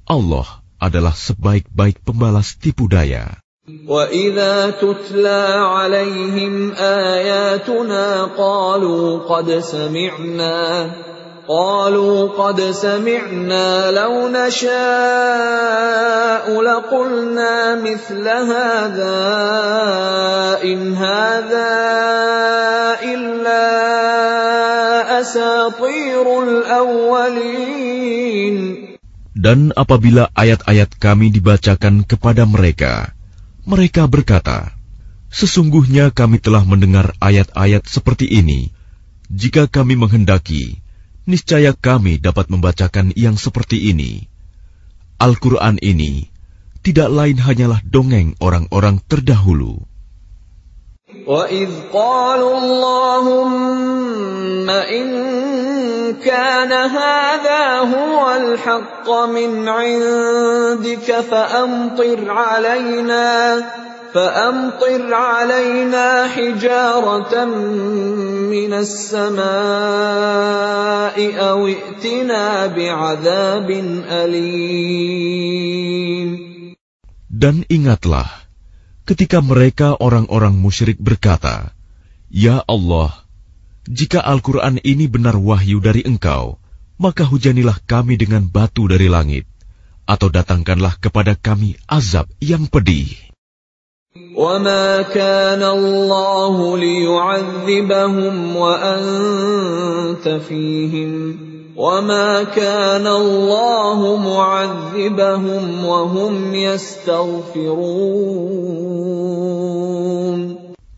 Allah 0.05 0.45
adalah 0.77 1.17
sebaik-baik 1.17 2.05
pembalas 2.05 2.57
tipu 2.61 2.85
daya. 2.85 3.41
وَإِذَا 3.65 4.77
تُتْلَى 4.77 5.43
عَلَيْهِمْ 5.57 6.77
آيَاتُنَا 6.77 8.37
قَالُوا 8.37 9.25
قَدْ 9.25 9.47
سَمِعْنَا 9.57 10.57
قالوا 11.49 12.33
قد 12.33 12.57
سمعنا 12.73 13.91
لو 13.91 14.27
نشاء 14.33 14.75
لقلنا 16.61 17.75
مثل 17.85 18.25
هذا 18.25 19.21
إن 20.65 20.93
هذا 20.97 21.73
إلا 23.05 23.65
أساطير 25.21 26.25
الأولين 26.43 27.75
Dan 29.35 29.69
apabila 29.77 30.33
ayat-ayat 30.33 30.97
kami 30.97 31.29
dibacakan 31.29 32.01
kepada 32.01 32.49
mereka, 32.49 33.13
mereka 33.69 34.09
berkata, 34.09 34.73
Sesungguhnya 35.29 36.09
kami 36.09 36.41
telah 36.41 36.65
mendengar 36.65 37.13
ayat-ayat 37.21 37.85
seperti 37.85 38.25
ini. 38.25 38.73
Jika 39.29 39.69
kami 39.69 39.99
menghendaki, 39.99 40.81
niscaya 41.25 41.73
kami 41.73 42.21
dapat 42.21 42.53
membacakan 42.53 43.11
yang 43.17 43.35
seperti 43.35 43.89
ini. 43.89 44.29
Al-Quran 45.17 45.81
ini 45.81 46.29
tidak 46.85 47.09
lain 47.09 47.41
hanyalah 47.41 47.81
dongeng 47.81 48.37
orang-orang 48.37 49.01
terdahulu. 49.09 49.81
وَإِذْ 51.25 51.89
قَالُوا 51.89 52.55
اللَّهُمَّ 52.61 54.67
إِن 54.69 55.07
كَانَ 56.21 56.71
هَذَا 56.73 57.63
هُوَ 57.89 58.21
الْحَقَّ 58.35 59.07
مِنْ 59.09 59.69
عِندِكَ 59.69 61.09
فَأَمْطِرْ 61.29 62.19
عَلَيْنَا 62.29 63.25
فأمطر 64.15 65.11
علينا 65.13 66.07
حجارة 66.31 67.33
من 68.47 68.71
السماء 68.73 69.45
أو 71.35 71.67
ائتنا 71.67 72.67
بعذاب 72.71 73.69
أليم 74.23 75.75
Dan 77.35 77.67
ingatlah, 77.67 78.31
ketika 79.03 79.43
mereka 79.43 79.99
orang-orang 79.99 80.55
musyrik 80.55 80.95
berkata, 80.95 81.75
Ya 82.31 82.63
Allah, 82.63 83.11
jika 83.91 84.23
Al-Quran 84.23 84.79
ini 84.79 85.11
benar 85.11 85.35
wahyu 85.35 85.83
dari 85.83 86.07
engkau, 86.07 86.55
maka 86.95 87.27
hujanilah 87.27 87.83
kami 87.83 88.15
dengan 88.15 88.47
batu 88.47 88.87
dari 88.87 89.11
langit, 89.11 89.43
atau 90.07 90.31
datangkanlah 90.31 90.95
kepada 91.03 91.35
kami 91.35 91.75
azab 91.91 92.31
yang 92.39 92.71
pedih. 92.71 93.28
وما 94.35 95.11
كان 95.11 95.59
الله 95.63 96.77
ليعذبهم 96.77 98.55
وانت 98.55 100.23
فيهم 100.23 101.11
وما 101.75 102.43
كان 102.43 103.07
الله 103.07 103.99
معذبهم 104.15 105.85
وهم 105.85 106.55
يستغفرون 106.55 107.75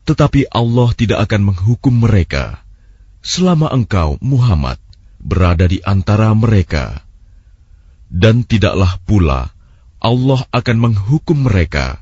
Tetapi 0.07 0.47
Allah 0.53 0.93
tidak 0.93 1.19
akan 1.25 1.51
menghukum 1.51 1.97
mereka 1.97 2.61
selama 3.25 3.73
engkau 3.73 4.21
Muhammad 4.21 4.77
berada 5.17 5.65
di 5.65 5.81
antara 5.81 6.31
mereka 6.37 7.01
dan 8.13 8.45
tidaklah 8.45 9.01
pula 9.09 9.49
Allah 9.99 10.45
akan 10.53 10.77
menghukum 10.79 11.49
mereka 11.49 12.00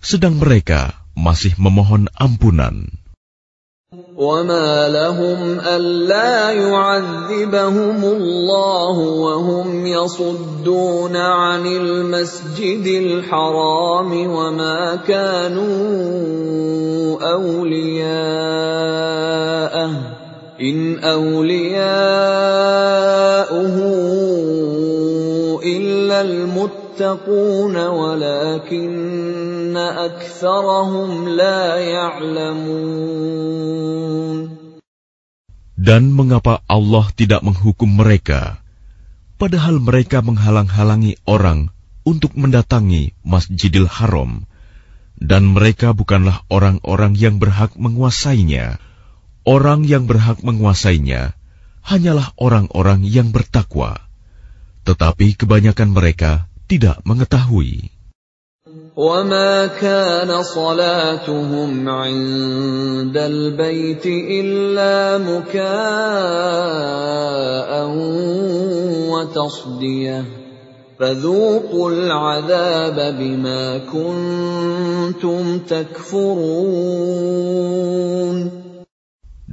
sedang 0.00 0.40
mereka 0.40 0.96
masih 1.12 1.54
memohon 1.60 2.08
ampunan. 2.16 2.88
وما 4.16 4.88
لهم 4.88 5.60
ألا 5.60 6.50
يعذبهم 6.50 8.04
الله 8.04 8.96
وهم 8.98 9.86
يصدون 9.86 11.16
عن 11.16 11.66
المسجد 11.66 12.86
الحرام 12.86 14.30
وما 14.30 14.96
كانوا 15.08 15.68
أولياءه 17.32 18.60
إن 20.60 20.98
أولياؤه 20.98 21.80
إلا 25.64 26.20
المتقون 26.99 27.75
ولكن 27.75 29.15
dan 35.75 36.03
mengapa 36.15 36.63
Allah 36.71 37.05
tidak 37.11 37.43
menghukum 37.43 37.91
mereka, 37.91 38.63
padahal 39.35 39.83
mereka 39.83 40.23
menghalang-halangi 40.23 41.19
orang 41.27 41.75
untuk 42.07 42.39
mendatangi 42.39 43.11
Masjidil 43.27 43.91
Haram, 43.91 44.47
dan 45.19 45.51
mereka 45.51 45.91
bukanlah 45.91 46.47
orang-orang 46.47 47.19
yang 47.19 47.35
berhak 47.43 47.75
menguasainya. 47.75 48.79
Orang 49.45 49.85
yang 49.85 50.07
berhak 50.09 50.41
menguasainya 50.41 51.37
hanyalah 51.85 52.33
orang-orang 52.39 53.05
yang 53.05 53.29
bertakwa, 53.29 54.01
tetapi 54.87 55.37
kebanyakan 55.37 55.93
mereka 55.93 56.48
tidak 56.69 57.01
mengetahui. 57.05 57.95
وما 58.95 59.67
كان 59.75 60.31
صلاتهم 60.43 61.89
عند 61.89 63.17
البيت 63.17 64.05
الا 64.07 65.17
مكاء 65.19 65.61
وتصديه 69.11 70.25
فذوقوا 70.99 71.91
العذاب 71.91 72.97
بما 73.19 73.77
كنتم 73.91 75.59
تكفرون 75.59 77.05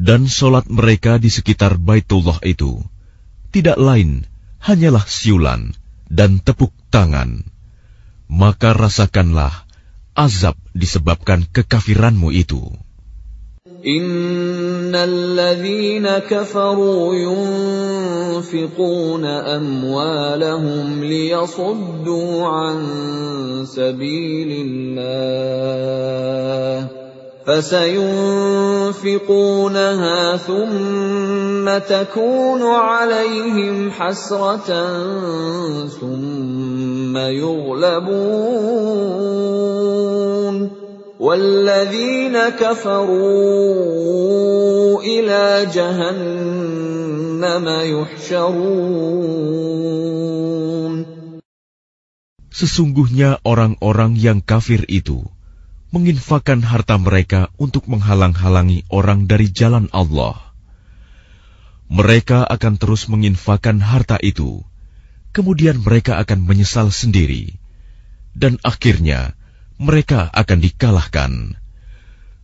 Dan 0.02 0.26
solat 0.26 0.66
mereka 0.66 1.22
di 1.22 1.30
sekitar 1.30 1.78
Baitullah 1.78 2.42
itu 2.42 2.82
tidak 3.54 3.78
lain 3.78 4.26
hanyalah 4.58 5.06
siulan 5.06 5.78
dan 6.10 6.42
tepuk 6.42 6.74
tangan 6.92 7.42
maka 8.28 8.76
rasakanlah 8.76 9.52
azab 10.12 10.56
disebabkan 10.76 11.48
kekafiranmu 11.48 12.30
itu. 12.32 12.72
إن 13.82 14.94
الذين 14.94 16.06
كفروا 16.06 17.14
ينفقون 18.38 19.24
أموالهم 19.26 21.04
ليصدوا 21.04 22.46
عن 22.46 22.78
سبيل 23.66 24.50
الله 24.66 25.42
فسينفقونها 27.47 29.07
ثم 30.37 31.77
تكون 31.77 32.61
عليهم 32.61 33.91
حسرة 33.91 34.67
ثم 35.87 37.17
يغلبون 37.17 38.17
والذين 41.19 42.35
كفروا 42.59 43.07
إلى 45.01 45.67
جهنم 45.71 47.65
يحشرون. 47.95 49.07
Sesungguhnya 52.57 53.37
orang-orang 53.45 54.17
yang 54.17 54.41
kafir 54.41 54.81
itu 54.89 55.36
menginfakkan 55.89 56.59
harta 56.63 56.99
mereka 56.99 57.47
untuk 57.55 57.87
menghalang-halangi 57.87 58.83
orang 58.91 59.25
dari 59.25 59.47
jalan 59.47 59.87
Allah. 59.95 60.35
Mereka 61.87 62.43
akan 62.43 62.75
terus 62.75 63.07
menginfakkan 63.07 63.79
harta 63.79 64.19
itu, 64.19 64.67
kemudian 65.31 65.79
mereka 65.79 66.19
akan 66.19 66.43
menyesal 66.43 66.91
sendiri, 66.91 67.55
dan 68.35 68.59
akhirnya 68.67 69.39
mereka 69.79 70.27
akan 70.35 70.59
dikalahkan. 70.59 71.31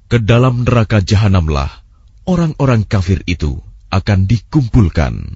Ke 0.08 0.22
dalam 0.22 0.64
neraka 0.64 1.04
jahanamlah 1.04 1.84
orang-orang 2.24 2.88
kafir 2.88 3.26
itu 3.28 3.60
akan 3.92 4.30
dikumpulkan. 4.30 5.36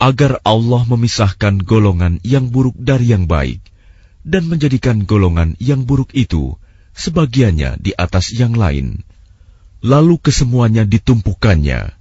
agar 0.00 0.44
Allah 0.44 0.84
memisahkan 0.84 1.62
golongan 1.64 2.20
yang 2.20 2.52
buruk 2.52 2.76
dari 2.76 3.12
yang 3.16 3.24
baik 3.24 3.64
dan 4.26 4.50
menjadikan 4.50 5.06
golongan 5.06 5.54
yang 5.62 5.86
buruk 5.86 6.12
itu 6.12 6.58
sebagiannya 6.98 7.78
di 7.80 7.94
atas 7.96 8.34
yang 8.34 8.58
lain. 8.58 9.06
Lalu 9.84 10.18
kesemuanya 10.18 10.82
ditumpukannya 10.82 11.94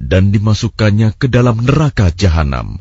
dan 0.00 0.32
dimasukkannya 0.32 1.14
ke 1.14 1.28
dalam 1.28 1.62
neraka 1.62 2.10
jahanam. 2.10 2.80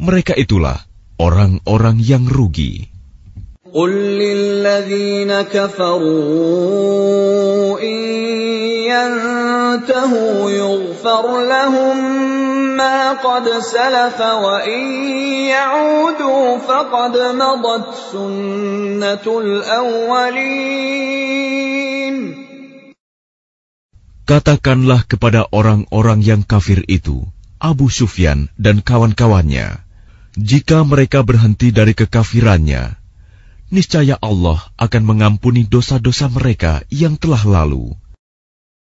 Mereka 0.00 0.34
itulah 0.34 0.82
orang-orang 1.20 2.00
yang 2.02 2.26
rugi. 2.26 2.90
قل 3.76 3.92
للذين 3.92 5.28
كفروا 5.52 6.56
إن 7.82 7.98
ينتهوا 8.88 10.50
يغفر 10.50 11.24
لهم 11.44 11.98
ما 12.76 13.12
قد 13.12 13.48
سلف 13.48 14.20
وإن 14.20 14.82
يعودوا 15.48 16.58
فقد 16.58 17.14
مضت 17.16 17.86
سنة 18.12 19.26
الأولين 19.26 20.86
Katakanlah 24.26 25.06
kepada 25.06 25.46
orang-orang 25.54 26.18
yang 26.18 26.42
kafir 26.42 26.82
itu, 26.90 27.30
Abu 27.62 27.86
Sufyan 27.94 28.50
dan 28.58 28.82
kawan-kawannya, 28.82 29.86
jika 30.34 30.82
mereka 30.82 31.22
berhenti 31.22 31.70
dari 31.70 31.94
kekafirannya, 31.94 32.98
niscaya 33.70 34.18
Allah 34.18 34.66
akan 34.82 35.02
mengampuni 35.06 35.62
dosa-dosa 35.62 36.26
mereka 36.26 36.82
yang 36.90 37.14
telah 37.14 37.38
lalu. 37.46 37.94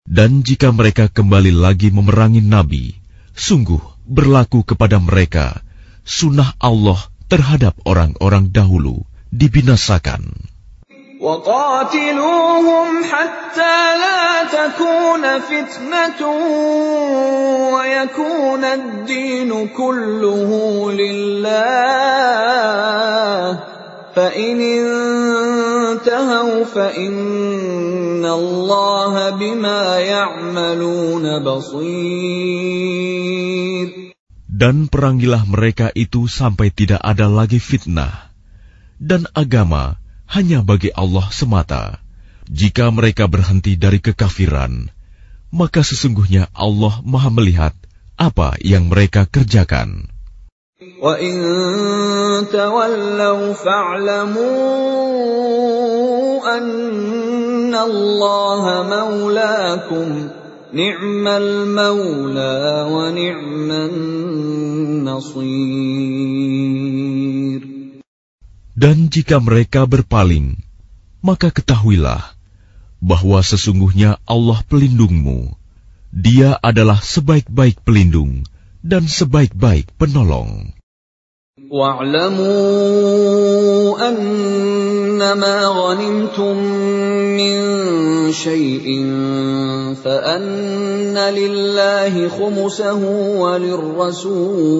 Dan 0.04 0.44
jika 0.44 0.76
mereka 0.76 1.08
kembali 1.08 1.56
lagi 1.56 1.88
memerangi 1.88 2.44
Nabi, 2.44 3.00
Sungguh 3.36 3.80
berlaku 4.04 4.66
kepada 4.66 4.98
mereka 5.00 5.62
sunnah 6.04 6.52
Allah 6.60 6.98
terhadap 7.30 7.78
orang-orang 7.86 8.50
dahulu 8.50 9.06
dibinasakan. 9.30 10.50
وقاتلوهم 11.20 13.04
حتى 13.04 13.76
لا 14.00 14.44
تكون 14.48 15.40
فتنة 15.40 16.20
ويكون 17.76 18.64
الدين 18.64 19.68
كله 19.68 20.50
لله 20.92 21.60
فإن 24.14 24.60
انتهوا 24.60 26.64
فإن 26.64 28.26
الله 28.26 29.30
بما 29.30 29.98
يعملون 29.98 31.44
بصير 31.44 33.20
Dan 34.60 34.92
perangilah 34.92 35.48
mereka 35.48 35.88
itu 35.96 36.28
sampai 36.28 36.68
tidak 36.68 37.00
ada 37.00 37.32
lagi 37.32 37.56
fitnah. 37.56 38.28
Dan 39.00 39.24
agama 39.32 39.96
hanya 40.28 40.60
bagi 40.60 40.92
Allah 40.92 41.32
semata. 41.32 42.04
Jika 42.44 42.92
mereka 42.92 43.24
berhenti 43.24 43.80
dari 43.80 44.04
kekafiran, 44.04 44.92
maka 45.48 45.80
sesungguhnya 45.80 46.52
Allah 46.52 47.00
maha 47.00 47.32
melihat 47.32 47.72
apa 48.20 48.60
yang 48.60 48.92
mereka 48.92 49.24
kerjakan. 49.24 50.12
وَإِن 50.80 51.36
تَوَلَّوْا 52.48 53.52
فَاعْلَمُوا 53.52 54.40
أَنَّ 56.56 57.68
اللَّهَ 57.68 58.64
مَوْلَاكُمْ 58.88 60.08
نِعْمَ 60.72 61.24
الْمَوْلَى 61.28 62.56
وَنِعْمَ 62.88 63.68
النَّصِيرُ 63.68 65.20
Dan 68.72 69.12
jika 69.12 69.36
mereka 69.36 69.84
berpaling, 69.84 70.64
maka 71.20 71.52
ketahuilah 71.52 72.24
bahwa 73.04 73.44
sesungguhnya 73.44 74.16
Allah 74.24 74.64
pelindungmu. 74.64 75.60
Dia 76.08 76.56
adalah 76.56 77.04
sebaik-baik 77.04 77.84
pelindung 77.84 78.48
Dan 78.85 79.09
sebaik-baik 79.09 79.97
penolong. 79.97 80.77
واعلموا 81.71 82.45
أنما 84.09 85.65
غنمتم 85.65 86.57
من 87.33 87.57
شيء 88.31 88.85
فأن 90.03 91.17
لله 91.17 92.27
خمسه 92.29 93.01
وللرسول 93.39 94.75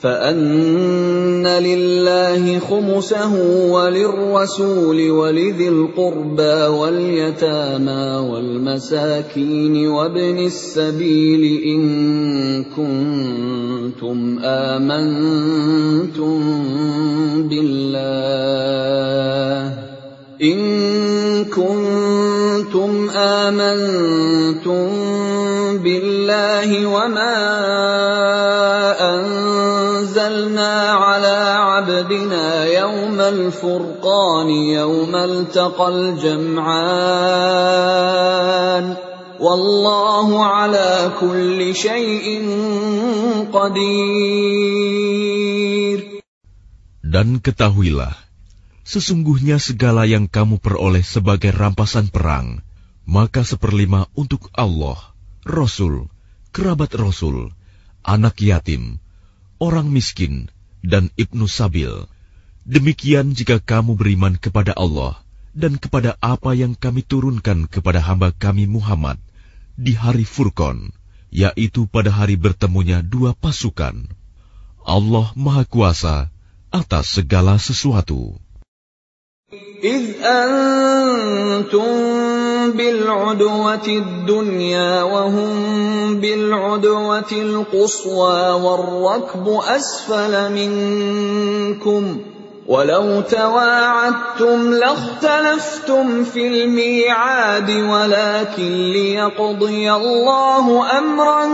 فأن 0.00 1.46
لله 1.46 2.58
خمسه 2.58 3.32
وللرسول 3.70 5.10
ولذي 5.10 5.68
القربى 5.68 6.66
واليتامى 6.78 8.28
والمساكين 8.30 9.88
وابن 9.88 10.38
السبيل 10.38 11.62
إن 11.64 11.82
كنتم 12.64 14.38
آمنتم 14.44 16.38
بالله 17.48 18.68
إن 20.42 21.44
كنتم 21.44 23.10
آمنتم 23.10 24.88
بالله 25.82 26.86
وما 26.86 28.47
عبدنا 31.97 32.69
يوم 32.69 33.17
الفرقان 33.19 34.49
يوم 34.49 35.15
التقى 35.15 35.87
الجمعان 35.89 36.53
والله 39.41 40.27
على 40.45 41.11
كل 41.17 41.59
شيء 41.73 42.25
قدير 43.49 44.53
Dan 47.13 47.41
ketahuilah, 47.41 48.13
sesungguhnya 48.85 49.57
segala 49.61 50.05
yang 50.09 50.25
kamu 50.29 50.57
peroleh 50.61 51.05
sebagai 51.05 51.53
rampasan 51.53 52.09
perang, 52.09 52.65
maka 53.05 53.45
seperlima 53.45 54.09
untuk 54.17 54.49
Allah, 54.57 54.97
Rasul, 55.45 56.09
kerabat 56.53 56.97
Rasul, 56.97 57.53
anak 58.01 58.41
yatim, 58.41 58.97
orang 59.61 59.93
miskin, 59.93 60.49
dan 60.84 61.10
ibnu 61.18 61.46
sabil. 61.50 62.06
Demikian 62.68 63.32
jika 63.32 63.58
kamu 63.62 63.96
beriman 63.96 64.36
kepada 64.36 64.76
Allah 64.76 65.16
dan 65.56 65.80
kepada 65.80 66.14
apa 66.20 66.52
yang 66.52 66.76
kami 66.76 67.02
turunkan 67.02 67.66
kepada 67.66 67.98
hamba 68.04 68.30
kami 68.30 68.68
Muhammad 68.68 69.16
di 69.78 69.94
hari 69.94 70.26
Furqan, 70.26 70.90
yaitu 71.30 71.86
pada 71.88 72.10
hari 72.10 72.34
bertemunya 72.34 73.00
dua 73.00 73.32
pasukan. 73.32 74.10
Allah 74.84 75.26
Maha 75.36 75.64
Kuasa 75.68 76.32
atas 76.68 77.20
segala 77.20 77.56
sesuatu. 77.56 78.36
إذ 79.84 80.24
أنتم 80.24 81.86
بالعدوة 82.70 83.86
الدنيا 83.86 85.02
وهم 85.02 86.20
بالعدوة 86.20 87.32
القصوى 87.32 88.50
والركب 88.50 89.48
أسفل 89.48 90.52
منكم 90.52 92.18
ولو 92.66 93.20
تواعدتم 93.20 94.72
لاختلفتم 94.72 96.24
في 96.24 96.46
الميعاد 96.46 97.70
ولكن 97.70 98.90
ليقضي 98.92 99.92
الله 99.92 100.98
أمرا 100.98 101.44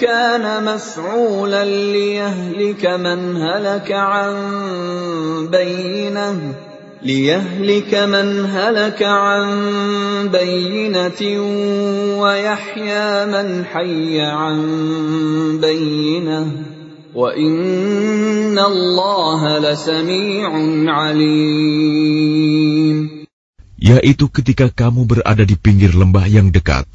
كان 0.00 0.64
مفعولا 0.64 1.64
ليهلك 1.64 2.86
من 2.86 3.36
هلك 3.36 3.92
عن 3.92 4.36
بينه 5.50 6.67
ليهلك 7.03 7.91
من 8.07 8.45
هلك 8.47 9.03
عن 9.03 9.43
بينة 10.31 11.21
ويحيى 12.21 13.25
من 13.25 13.65
حي 13.65 14.21
عن 14.21 14.57
بينه 15.59 16.47
وإن 17.13 18.59
الله 18.59 19.59
لسميع 19.59 20.49
عليم 20.87 22.43
Yaitu 23.83 24.31
ketika 24.31 24.71
kamu 24.71 25.03
berada 25.03 25.43
di 25.43 25.59
pinggir 25.59 25.91
lembah 25.91 26.23
yang 26.23 26.55
dekat 26.55 26.87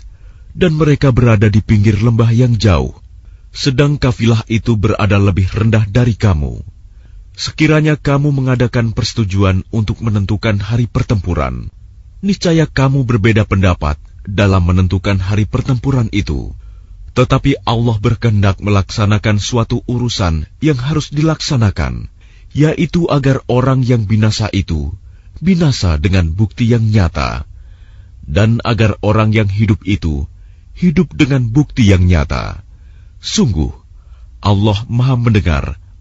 dan 0.56 0.72
mereka 0.72 1.12
berada 1.12 1.52
di 1.52 1.60
pinggir 1.60 2.00
lembah 2.00 2.32
yang 2.32 2.56
jauh, 2.56 2.96
sedang 3.52 4.00
kafilah 4.00 4.40
itu 4.48 4.72
berada 4.72 5.20
lebih 5.20 5.52
rendah 5.52 5.84
dari 5.84 6.16
kamu 6.16 6.64
Sekiranya 7.33 7.97
kamu 7.97 8.29
mengadakan 8.29 8.93
persetujuan 8.93 9.65
untuk 9.73 10.05
menentukan 10.05 10.61
hari 10.61 10.85
pertempuran, 10.85 11.73
niscaya 12.21 12.69
kamu 12.69 13.09
berbeda 13.09 13.49
pendapat 13.49 13.97
dalam 14.29 14.63
menentukan 14.69 15.17
hari 15.17 15.49
pertempuran 15.49 16.13
itu. 16.13 16.53
Tetapi 17.13 17.65
Allah 17.65 17.97
berkehendak 18.01 18.61
melaksanakan 18.61 19.37
suatu 19.37 19.81
urusan 19.85 20.49
yang 20.61 20.77
harus 20.77 21.13
dilaksanakan, 21.13 22.09
yaitu 22.53 23.05
agar 23.09 23.41
orang 23.49 23.81
yang 23.85 24.05
binasa 24.05 24.49
itu 24.49 24.93
binasa 25.43 25.99
dengan 25.99 26.31
bukti 26.31 26.69
yang 26.71 26.87
nyata, 26.87 27.43
dan 28.23 28.63
agar 28.63 28.95
orang 29.03 29.35
yang 29.35 29.51
hidup 29.51 29.83
itu 29.83 30.29
hidup 30.73 31.11
dengan 31.13 31.51
bukti 31.51 31.89
yang 31.91 32.07
nyata. 32.07 32.63
Sungguh, 33.19 33.75
Allah 34.39 34.79
Maha 34.87 35.15
Mendengar 35.19 35.82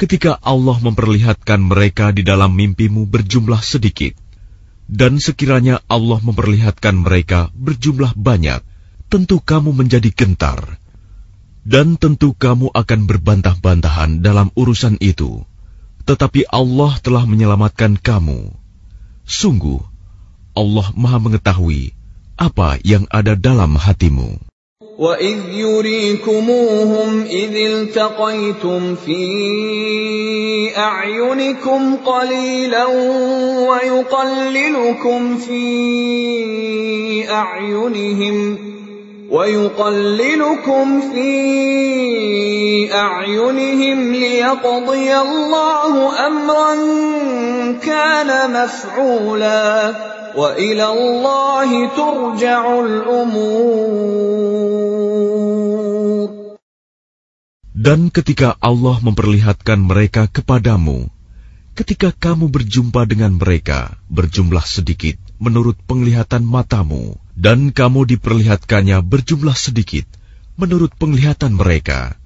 ketika 0.00 0.40
Allah 0.40 0.80
memperlihatkan 0.80 1.60
mereka 1.60 2.08
di 2.08 2.24
dalam 2.24 2.56
mimpimu 2.56 3.04
berjumlah 3.04 3.60
sedikit, 3.60 4.16
dan 4.88 5.20
sekiranya 5.20 5.84
Allah 5.92 6.24
memperlihatkan 6.24 7.04
mereka 7.04 7.52
berjumlah 7.52 8.16
banyak, 8.16 8.64
tentu 9.12 9.44
kamu 9.44 9.76
menjadi 9.76 10.08
gentar, 10.08 10.80
dan 11.68 12.00
tentu 12.00 12.32
kamu 12.32 12.72
akan 12.72 13.00
berbantah-bantahan 13.04 14.24
dalam 14.24 14.48
urusan 14.56 14.96
itu. 15.04 15.44
Tetapi 16.08 16.48
Allah 16.48 16.96
telah 17.04 17.28
menyelamatkan 17.28 18.00
kamu. 18.00 18.56
Sungguh, 19.28 19.84
Allah 20.56 20.88
Maha 20.96 21.20
Mengetahui 21.20 21.92
apa 22.40 22.80
yang 22.80 23.04
ada 23.12 23.36
dalam 23.36 23.76
hatimu. 23.76 24.49
وَإِذْ 24.98 25.38
يُرِيكُمُوهُمْ 25.52 27.24
إِذِ 27.30 27.54
الْتَقَيْتُمْ 27.56 28.94
فِي 28.94 29.22
أَعْيُنِكُمْ 30.76 31.96
قَلِيلًا 31.96 32.84
وَيُقَلِّلُكُمْ 33.70 35.36
فِي 35.36 35.64
أَعْيُنِهِمْ 37.30 38.58
وَيُقَلِّلُكُمْ 39.30 41.00
فِي 41.00 41.32
أَعْيُنِهِمْ 42.94 44.12
لِيَقْضِيَ 44.12 45.16
اللَّهُ 45.16 46.26
أَمْرًا 46.26 46.74
كَانَ 47.82 48.52
مَفْعُولًا 48.52 50.19
Dan 57.80 58.12
ketika 58.12 58.54
Allah 58.60 58.96
memperlihatkan 59.00 59.80
mereka 59.80 60.28
kepadamu, 60.28 61.10
ketika 61.74 62.12
kamu 62.14 62.52
berjumpa 62.52 63.08
dengan 63.08 63.34
mereka, 63.34 63.98
berjumlah 64.12 64.62
sedikit 64.62 65.16
menurut 65.40 65.80
penglihatan 65.88 66.44
matamu, 66.44 67.16
dan 67.34 67.72
kamu 67.72 68.04
diperlihatkannya 68.14 69.00
berjumlah 69.00 69.56
sedikit 69.56 70.04
menurut 70.60 70.92
penglihatan 71.00 71.56
mereka. 71.56 72.20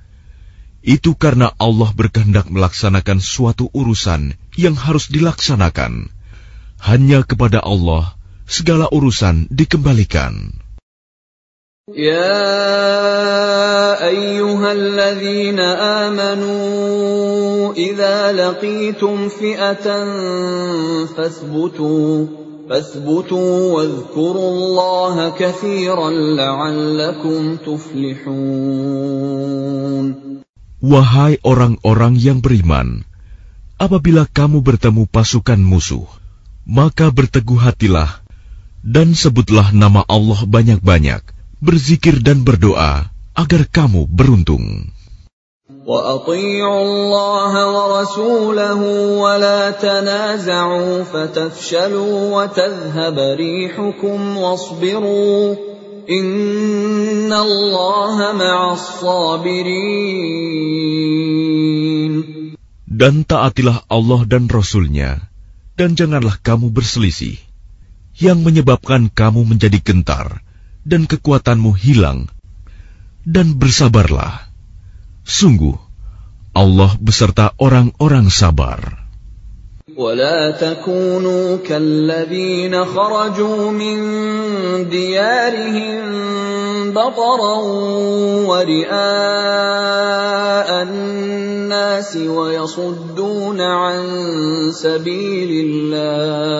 Itu 0.84 1.16
karena 1.16 1.48
Allah 1.56 1.88
berkehendak 1.96 2.52
melaksanakan 2.52 3.16
suatu 3.22 3.72
urusan 3.72 4.36
yang 4.60 4.76
harus 4.76 5.08
dilaksanakan 5.08 6.13
Hanya 6.83 7.27
kepada 7.27 7.59
Allah 7.59 8.15
segala 8.47 8.87
urusan 8.89 9.51
dikembalikan. 9.51 10.59
يا 11.89 12.77
ايها 13.97 14.71
الذين 14.71 15.59
امنوا 16.05 17.73
اذا 17.73 18.31
لقيتم 18.31 19.29
فئه 19.29 20.05
فاثبتوا 21.17 22.25
فاثبتوا 22.69 23.73
واذكروا 23.73 24.49
الله 24.53 25.29
كثيرا 25.29 26.09
لعلكم 26.37 27.57
تفلحون 27.65 28.69
Wahai 30.79 31.43
orang-orang 31.43 32.15
yang 32.15 32.39
beriman, 32.39 33.03
apabila 33.75 34.23
kamu 34.31 34.63
bertemu 34.63 35.11
pasukan 35.11 35.59
musuh, 35.59 36.07
maka 36.64 37.12
berteguh 37.12 37.60
hatilah 37.60 38.24
dan 38.84 39.16
sebutlah 39.16 39.72
nama 39.72 40.04
Allah 40.04 40.44
banyak-banyak, 40.44 41.24
berzikir 41.64 42.20
dan 42.20 42.44
berdoa 42.44 43.08
agar 43.32 43.62
kamu 43.64 44.04
beruntung. 44.04 44.92
Dan 62.84 63.14
taatilah 63.24 63.78
Allah 63.88 64.20
dan 64.28 64.44
Rasulnya, 64.48 65.24
nya 65.24 65.33
dan 65.74 65.98
janganlah 65.98 66.38
kamu 66.40 66.70
berselisih, 66.70 67.38
yang 68.18 68.42
menyebabkan 68.46 69.10
kamu 69.10 69.44
menjadi 69.44 69.78
gentar, 69.82 70.40
dan 70.86 71.04
kekuatanmu 71.04 71.74
hilang, 71.74 72.30
dan 73.26 73.58
bersabarlah. 73.58 74.48
Sungguh, 75.24 75.74
Allah 76.54 76.94
beserta 77.00 77.52
orang-orang 77.58 78.30
sabar. 78.30 79.03
ولا 79.97 80.51
تكونوا 80.51 81.57
كالذين 81.57 82.85
خرجوا 82.85 83.71
من 83.71 83.99
ديارهم 84.89 85.99
بطرا 86.93 87.55
ورئاء 88.45 88.93
الناس 90.83 92.17
ويصدون 92.17 93.61
عن 93.61 94.01
سبيل 94.71 95.65
الله 95.65 96.59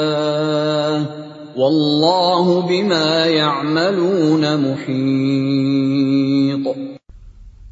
Wallahu 1.60 2.72
bima 2.72 3.28
ya'maluna 3.28 4.56
muhit. 4.56 6.64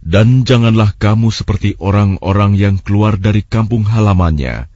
Dan 0.04 0.44
janganlah 0.44 0.92
kamu 1.00 1.32
seperti 1.32 1.80
orang-orang 1.80 2.60
yang 2.60 2.84
keluar 2.84 3.16
dari 3.16 3.48
kampung 3.48 3.88
halamannya 3.88 4.68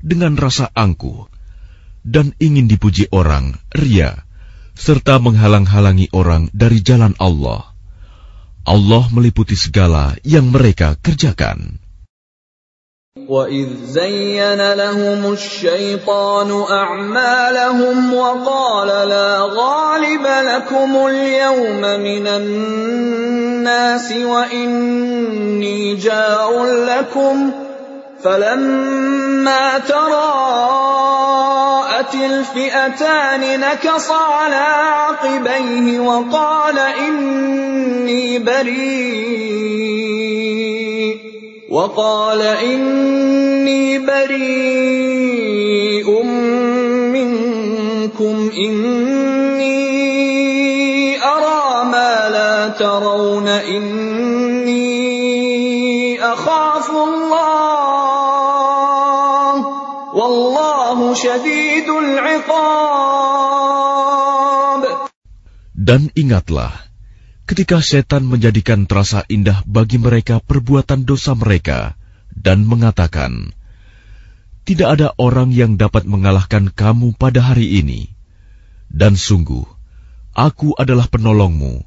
dengan 0.00 0.36
rasa 0.36 0.72
angkuh 0.72 1.28
dan 2.06 2.32
ingin 2.40 2.68
dipuji 2.68 3.12
orang, 3.12 3.60
ria, 3.76 4.24
serta 4.72 5.20
menghalang-halangi 5.20 6.08
orang 6.16 6.48
dari 6.56 6.80
jalan 6.80 7.12
Allah. 7.20 7.68
Allah 8.64 9.04
meliputi 9.12 9.56
segala 9.56 10.16
yang 10.24 10.48
mereka 10.52 10.96
kerjakan. 11.00 11.80
وإذ 13.28 13.90
زين 13.90 14.72
لهم 14.72 15.32
الشيطان 15.32 16.50
أعمالهم 16.70 18.14
وقال 18.14 18.88
لا 19.08 19.30
غالب 19.50 20.24
لكم 20.26 20.90
اليوم 21.06 21.82
من 22.00 22.26
الناس 22.26 24.12
وإني 24.12 25.94
جار 25.94 26.64
لكم 26.64 27.36
فلما 28.25 29.77
تراءت 29.77 31.05
الفئتان 32.15 33.59
نكص 33.59 34.11
على 34.11 34.65
عقبيه 34.93 35.99
وقال 35.99 36.79
إني 36.79 38.39
بريء 38.39 39.45
وقال 41.69 42.41
إني 42.41 43.99
بريء 43.99 45.43
منكم 47.13 48.51
إني 48.57 49.75
أرى 51.23 51.85
ما 51.85 52.29
لا 52.29 52.67
ترون 52.67 53.47
إني 53.47 54.85
أخاف 56.23 56.89
الله 56.91 57.84
Dan 65.71 66.11
ingatlah, 66.11 66.75
ketika 67.47 67.79
setan 67.79 68.27
menjadikan 68.27 68.83
terasa 68.83 69.23
indah 69.31 69.63
bagi 69.63 69.95
mereka 69.95 70.43
perbuatan 70.43 71.07
dosa 71.07 71.31
mereka 71.31 71.95
dan 72.35 72.67
mengatakan, 72.67 73.55
"Tidak 74.67 74.83
ada 74.83 75.15
orang 75.15 75.55
yang 75.55 75.79
dapat 75.79 76.03
mengalahkan 76.03 76.67
kamu 76.75 77.15
pada 77.15 77.39
hari 77.47 77.79
ini." 77.79 78.11
Dan 78.91 79.15
sungguh, 79.15 79.63
aku 80.35 80.75
adalah 80.75 81.07
penolongmu. 81.07 81.79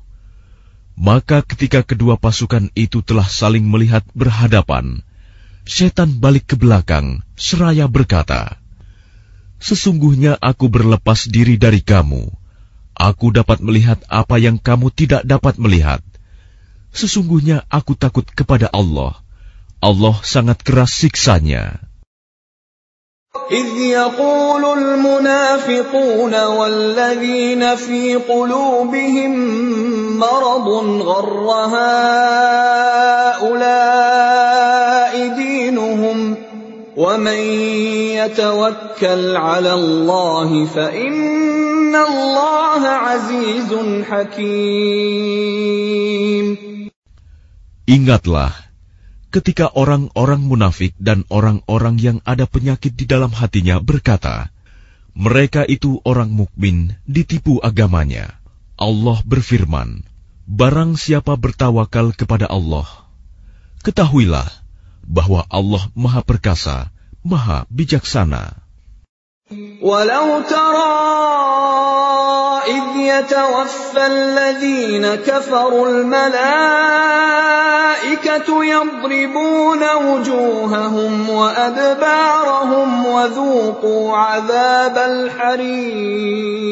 Maka 0.97 1.45
ketika 1.45 1.85
kedua 1.85 2.17
pasukan 2.17 2.73
itu 2.73 3.05
telah 3.05 3.29
saling 3.29 3.69
melihat 3.69 4.09
berhadapan, 4.17 5.05
setan 5.69 6.17
balik 6.17 6.49
ke 6.49 6.57
belakang 6.57 7.21
seraya 7.37 7.85
berkata, 7.93 8.57
Sesungguhnya 9.64 10.36
aku 10.40 10.68
berlepas 10.68 11.28
diri 11.32 11.56
dari 11.56 11.80
kamu 11.80 12.44
Aku 12.94 13.34
dapat 13.34 13.58
melihat 13.58 13.98
apa 14.06 14.38
yang 14.38 14.62
kamu 14.62 14.94
tidak 14.94 15.26
dapat 15.26 15.58
melihat. 15.58 16.06
Sesungguhnya 16.94 17.66
aku 17.66 17.98
takut 17.98 18.22
kepada 18.22 18.70
Allah. 18.70 19.18
Allah 19.82 20.16
sangat 20.22 20.62
keras 20.62 20.94
siksanya. 20.94 21.82
إذ 23.34 23.66
يقول 23.82 24.62
المنافقون 24.78 26.34
والذين 26.44 27.76
في 27.76 28.16
قلوبهم 28.16 29.34
مرض 30.22 30.68
غر 31.02 31.50
هؤلاء 33.34 33.54
دينهم 35.34 36.47
ومن 36.98 37.42
يتوكل 38.22 39.38
على 39.38 39.74
الله 39.74 40.66
فإن 40.66 41.96
الله 41.96 42.82
عزيز 42.88 43.72
حكيم 44.10 45.44
Ingatlah, 47.84 48.56
ketika 49.28 49.68
orang-orang 49.76 50.40
munafik 50.40 50.96
dan 51.04 51.28
orang-orang 51.28 52.00
yang 52.00 52.24
ada 52.24 52.48
penyakit 52.48 52.96
di 52.96 53.04
dalam 53.04 53.36
hatinya 53.36 53.84
berkata, 53.84 54.56
mereka 55.12 55.68
itu 55.68 56.00
orang 56.08 56.32
mukmin 56.32 56.96
ditipu 57.04 57.60
agamanya. 57.60 58.40
Allah 58.80 59.20
berfirman, 59.28 60.08
Barang 60.48 60.96
siapa 60.96 61.36
bertawakal 61.36 62.16
kepada 62.16 62.48
Allah, 62.48 62.88
ketahuilah 63.84 64.48
bahwa 65.08 65.46
Allah 65.52 65.84
Maha 65.94 66.22
Perkasa, 66.24 66.92
Maha 67.24 67.68
Bijaksana. 67.70 68.64
ولو 69.84 70.42
ترى 70.48 71.04
إذ 72.64 72.86
يتوفى 72.96 74.06
الذين 74.08 75.16
كفروا 75.16 75.88
الملائكة 75.90 77.04
يضربون 78.66 79.84
وجوههم 80.08 81.30
وأدبارهم 81.30 83.06
وذوقوا 83.06 84.18
عذاب 84.18 84.98
الحريق 84.98 86.64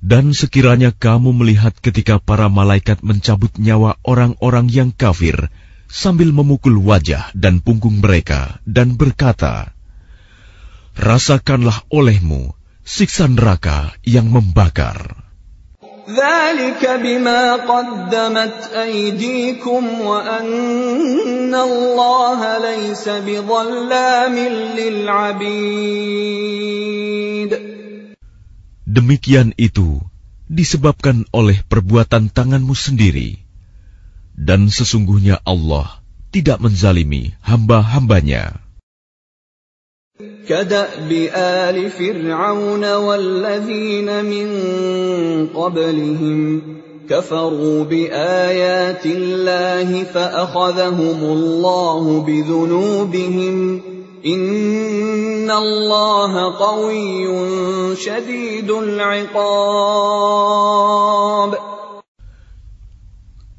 Dan 0.00 0.34
sekiranya 0.34 0.90
kamu 0.90 1.30
melihat 1.30 1.78
ketika 1.78 2.18
para 2.18 2.50
malaikat 2.50 2.98
mencabut 3.06 3.54
nyawa 3.62 3.94
orang-orang 4.02 4.66
yang 4.66 4.90
kafir 4.90 5.46
sambil 5.95 6.35
memukul 6.35 6.75
wajah 6.83 7.31
dan 7.31 7.63
punggung 7.63 8.03
mereka 8.03 8.59
dan 8.67 8.99
berkata, 8.99 9.71
Rasakanlah 10.99 11.87
olehmu 11.87 12.51
siksa 12.83 13.31
neraka 13.31 13.95
yang 14.03 14.27
membakar. 14.27 15.23
Demikian 28.85 29.51
itu 29.57 29.99
disebabkan 30.45 31.25
oleh 31.33 31.57
perbuatan 31.65 32.29
tanganmu 32.29 32.77
sendiri. 32.77 33.44
Dan 34.35 34.67
sesungguhnya 34.67 35.39
Allah 35.47 36.03
tidak 36.35 36.59
menzalimi 36.59 37.31
hamba-hambanya. 37.39 38.65
كدأب 40.47 41.11
آل 41.35 41.89
فرعون 41.91 42.93
والذين 42.93 44.25
من 44.25 44.47
قبلهم 45.47 46.61
كفروا 47.09 47.83
بآيات 47.83 49.05
الله 49.05 50.03
فأخذهم 50.03 51.23
الله 51.23 52.21
بذنوبهم 52.21 53.81
إن 54.25 55.51
الله 55.51 56.33
قوي 56.59 57.27
شديد 57.95 58.71
العقاب 58.71 59.35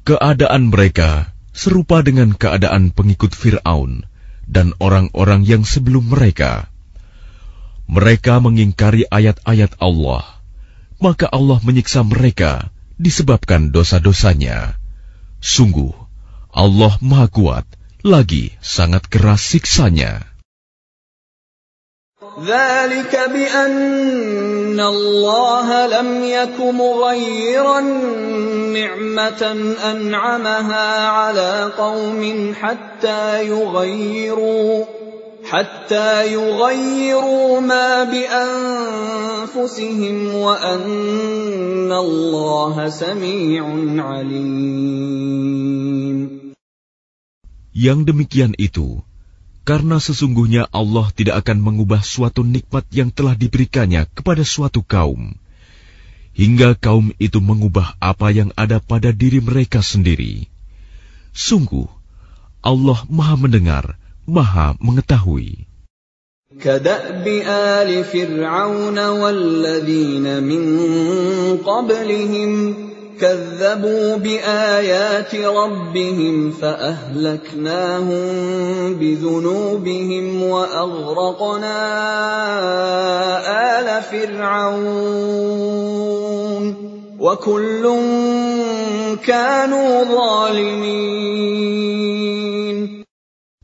Keadaan 0.07 0.71
mereka 0.71 1.35
serupa 1.51 1.99
dengan 1.99 2.31
keadaan 2.31 2.95
pengikut 2.95 3.35
Fir'aun 3.35 4.07
dan 4.47 4.71
orang-orang 4.79 5.43
yang 5.43 5.67
sebelum 5.67 6.07
mereka. 6.07 6.71
Mereka 7.91 8.39
mengingkari 8.39 9.03
ayat-ayat 9.03 9.75
Allah, 9.83 10.23
maka 11.03 11.27
Allah 11.27 11.59
menyiksa 11.59 12.07
mereka 12.07 12.71
disebabkan 12.95 13.75
dosa-dosanya. 13.75 14.79
Sungguh, 15.43 15.91
Allah 16.55 16.95
Maha 17.03 17.27
Kuat, 17.27 17.67
lagi 17.99 18.55
sangat 18.63 19.11
keras 19.11 19.43
siksanya. 19.43 20.23
ذلك 22.37 23.13
بأن 23.33 24.79
الله 24.79 25.87
لم 25.87 26.23
يك 26.23 26.59
مغيرا 26.59 27.81
نعمة 28.77 29.41
أنعمها 29.91 31.07
على 31.07 31.71
قوم 31.77 32.53
حتى 32.53 33.47
يغيروا 33.47 34.85
حتى 35.49 36.33
يغيروا 36.33 37.59
ما 37.59 38.03
بأنفسهم 38.03 39.55
وأن 40.35 41.91
الله 41.91 42.89
سميع 42.89 43.63
عليم. 43.97 45.47
Yang 47.77 48.09
demikian 48.09 48.57
itu, 48.57 49.06
karena 49.66 50.02
sesungguhnya 50.02 50.66
Allah 50.74 51.10
tidak 51.14 51.46
akan 51.46 51.62
mengubah 51.62 52.02
suatu 52.02 52.42
nikmat 52.42 52.82
yang 52.90 53.14
telah 53.14 53.38
diberikannya 53.38 54.10
kepada 54.10 54.42
suatu 54.42 54.82
kaum, 54.82 55.38
hingga 56.34 56.74
kaum 56.74 57.14
itu 57.22 57.38
mengubah 57.38 57.94
apa 58.02 58.34
yang 58.34 58.50
ada 58.58 58.82
pada 58.82 59.14
diri 59.14 59.38
mereka 59.38 59.78
sendiri. 59.84 60.50
Sungguh, 61.32 61.86
Allah 62.60 62.98
Maha 63.06 63.36
Mendengar, 63.38 63.96
Maha 64.26 64.74
Mengetahui. 64.78 65.70
كدأب 66.60 67.24
آل 67.48 68.04
فرعون 68.04 68.98
والذين 69.08 70.42
من 70.44 70.62
قبلهم 71.64 72.52
كذبوا 73.20 74.16
بآيات 74.16 75.34
ربهم 75.34 76.50
فأهلكناهم 76.50 78.24
بذنوبهم 78.94 80.42
وأغرقنا 80.42 81.78
آل 83.78 84.02
فرعون 84.02 85.52
وكل 87.20 87.84
كانوا 89.22 90.04
ظالمين 90.04 91.62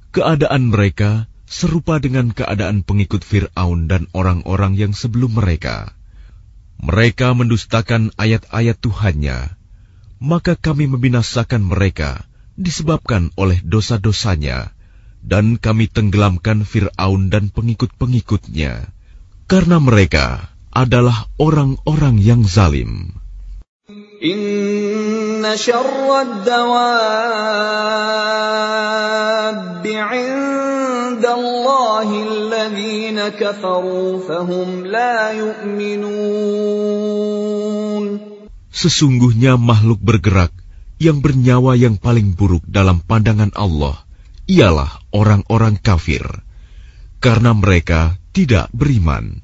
Keadaan 0.09 0.75
mereka 0.75 1.31
serupa 1.47 2.03
dengan 2.03 2.35
keadaan 2.35 2.83
pengikut 2.83 3.23
Fir'aun 3.23 3.87
dan 3.87 4.11
orang-orang 4.15 4.75
yang 4.75 4.91
sebelum 4.91 5.39
mereka. 5.39 5.95
Mereka 6.84 7.32
mendustakan 7.32 8.12
ayat-ayat 8.20 8.76
Tuhannya, 8.76 9.56
maka 10.20 10.60
kami 10.60 10.92
membinasakan 10.92 11.64
mereka 11.64 12.28
disebabkan 12.60 13.32
oleh 13.40 13.64
dosa-dosanya, 13.64 14.76
dan 15.24 15.56
kami 15.56 15.88
tenggelamkan 15.88 16.68
Fir'aun 16.68 17.32
dan 17.32 17.48
pengikut-pengikutnya, 17.56 18.92
karena 19.48 19.78
mereka 19.80 20.52
adalah 20.76 21.32
orang-orang 21.40 22.20
yang 22.20 22.44
zalim. 22.44 23.16
Sesungguhnya 38.74 39.60
makhluk 39.60 40.00
bergerak 40.00 40.52
yang 41.04 41.20
bernyawa 41.20 41.76
yang 41.76 42.00
paling 42.00 42.40
buruk 42.40 42.64
dalam 42.64 43.04
pandangan 43.04 43.52
Allah 43.52 44.00
ialah 44.48 45.04
orang-orang 45.12 45.76
kafir, 45.80 46.24
karena 47.20 47.52
mereka 47.52 48.16
tidak 48.32 48.72
beriman. 48.72 49.44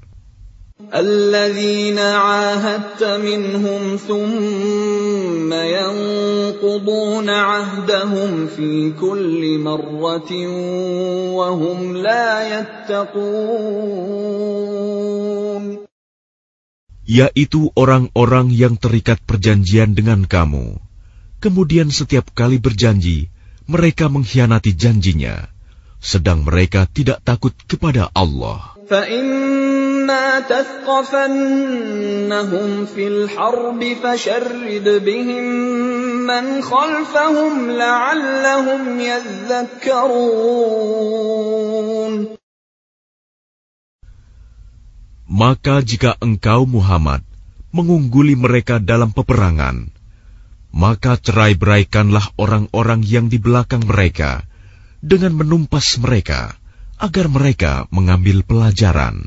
الذين 0.95 1.99
عاهدت 1.99 3.03
منهم 3.05 3.97
ثم 3.97 5.53
ينقضون 5.53 7.31
عهدهم 7.31 8.47
في 8.47 8.93
كل 9.01 9.59
مرة 9.59 10.31
وهم 11.31 11.97
لا 11.97 12.59
يتقون 12.59 14.15
yaitu 17.05 17.69
orang-orang 17.77 18.49
yang 18.49 18.81
terikat 18.81 19.21
perjanjian 19.29 19.93
dengan 19.93 20.25
kamu. 20.25 20.81
Kemudian 21.39 21.93
setiap 21.93 22.33
kali 22.33 22.57
berjanji, 22.57 23.29
mereka 23.69 24.09
mengkhianati 24.09 24.73
janjinya, 24.73 25.53
sedang 26.01 26.49
mereka 26.49 26.89
tidak 26.89 27.21
takut 27.21 27.53
kepada 27.69 28.09
Allah. 28.17 28.73
إما 30.09 30.41
تثقفنهم 30.49 31.49
في 32.87 33.05
الحرب 33.09 33.81
فشرد 34.03 34.89
بهم 35.05 35.45
من 36.27 36.45
خلفهم 36.63 37.71
لعلهم 37.71 39.01
يذكرون 39.01 40.45
Maka 45.35 45.83
jika 45.83 46.15
engkau 46.23 46.63
Muhammad 46.63 47.27
mengungguli 47.75 48.39
mereka 48.39 48.79
dalam 48.79 49.11
peperangan, 49.11 49.91
maka 50.71 51.19
cerai-beraikanlah 51.19 52.39
orang-orang 52.39 53.03
yang 53.03 53.27
di 53.27 53.43
belakang 53.43 53.83
mereka 53.83 54.47
dengan 55.03 55.35
menumpas 55.35 55.99
mereka 55.99 56.55
agar 57.03 57.27
mereka 57.27 57.91
mengambil 57.91 58.47
pelajaran. 58.47 59.27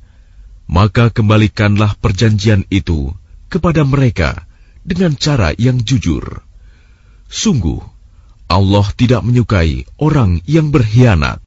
maka 0.70 1.14
kembalikanlah 1.14 1.94
perjanjian 2.02 2.66
itu 2.68 3.14
kepada 3.46 3.86
mereka 3.86 4.46
dengan 4.82 5.14
cara 5.14 5.54
yang 5.58 5.82
jujur. 5.82 6.42
Sungguh, 7.26 7.82
Allah 8.46 8.86
tidak 8.94 9.26
menyukai 9.26 9.86
orang 9.98 10.42
yang 10.46 10.70
berkhianat. 10.70 11.42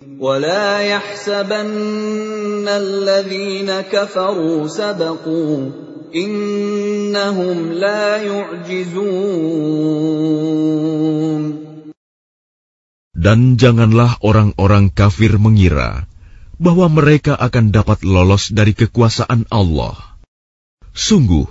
ولا 0.00 0.80
يحسبن 0.80 2.64
الذين 2.68 3.68
كفروا 3.92 4.66
سبقوا 4.66 5.70
إنهم 6.14 7.72
لا 7.72 8.16
يعجزون 8.16 9.20
Dan 13.20 13.60
janganlah 13.60 14.16
orang-orang 14.24 14.88
kafir 14.88 15.36
mengira 15.36 16.08
bahwa 16.64 16.92
mereka 16.92 17.32
akan 17.40 17.72
dapat 17.72 18.04
lolos 18.04 18.52
dari 18.52 18.76
kekuasaan 18.76 19.48
Allah. 19.48 19.96
Sungguh, 20.92 21.48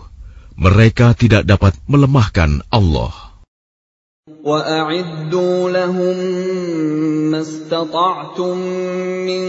mereka 0.59 1.17
tidak 1.17 1.49
dapat 1.49 1.73
melemahkan 1.89 2.61
Allah. 2.69 3.29
وَأَعِدُّوا 4.43 5.69
لَهُم 5.69 6.17
مَّا 7.33 7.41
اسْتَطَعْتُم 7.41 8.57
مِّن 9.25 9.43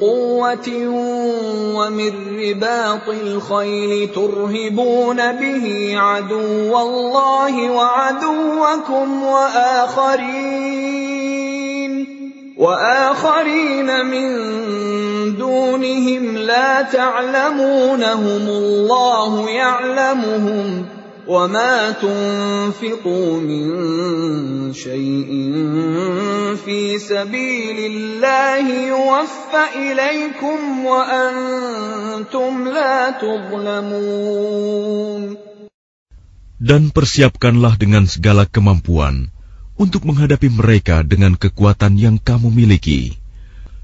قُوَّةٍ 0.00 0.68
وَمِن 1.74 2.12
رِّبَاطِ 2.38 3.08
الْخَيْلِ 3.08 4.12
تُرْهِبُونَ 4.14 5.16
بِهِ 5.16 5.96
عَدُوَّ 5.96 6.80
اللَّهِ 6.80 7.70
وَعَدُوَّكُمْ 7.72 9.22
وَآخَرِينَ 9.22 10.66
وآخرين 12.61 13.89
من 14.05 14.29
دونهم 15.33 16.37
لا 16.37 16.81
تعلمونهم 16.81 18.43
الله 18.47 19.49
يعلمهم 19.49 20.85
وما 21.27 21.91
تنفقوا 21.91 23.39
من 23.41 23.65
شيء 24.73 25.29
في 26.65 26.99
سبيل 26.99 27.77
الله 27.91 28.65
يوفى 28.93 29.63
إليكم 29.75 30.85
وأنتم 30.85 32.67
لا 32.67 33.09
تظلمون. 33.17 34.61
Dan 36.61 36.93
persiapkanlah 36.93 37.73
dengan 37.81 38.05
segala 38.05 38.45
kemampuan 38.45 39.33
untuk 39.81 40.05
menghadapi 40.05 40.53
mereka 40.53 41.01
dengan 41.01 41.33
kekuatan 41.33 41.97
yang 41.97 42.21
kamu 42.21 42.53
miliki, 42.53 43.17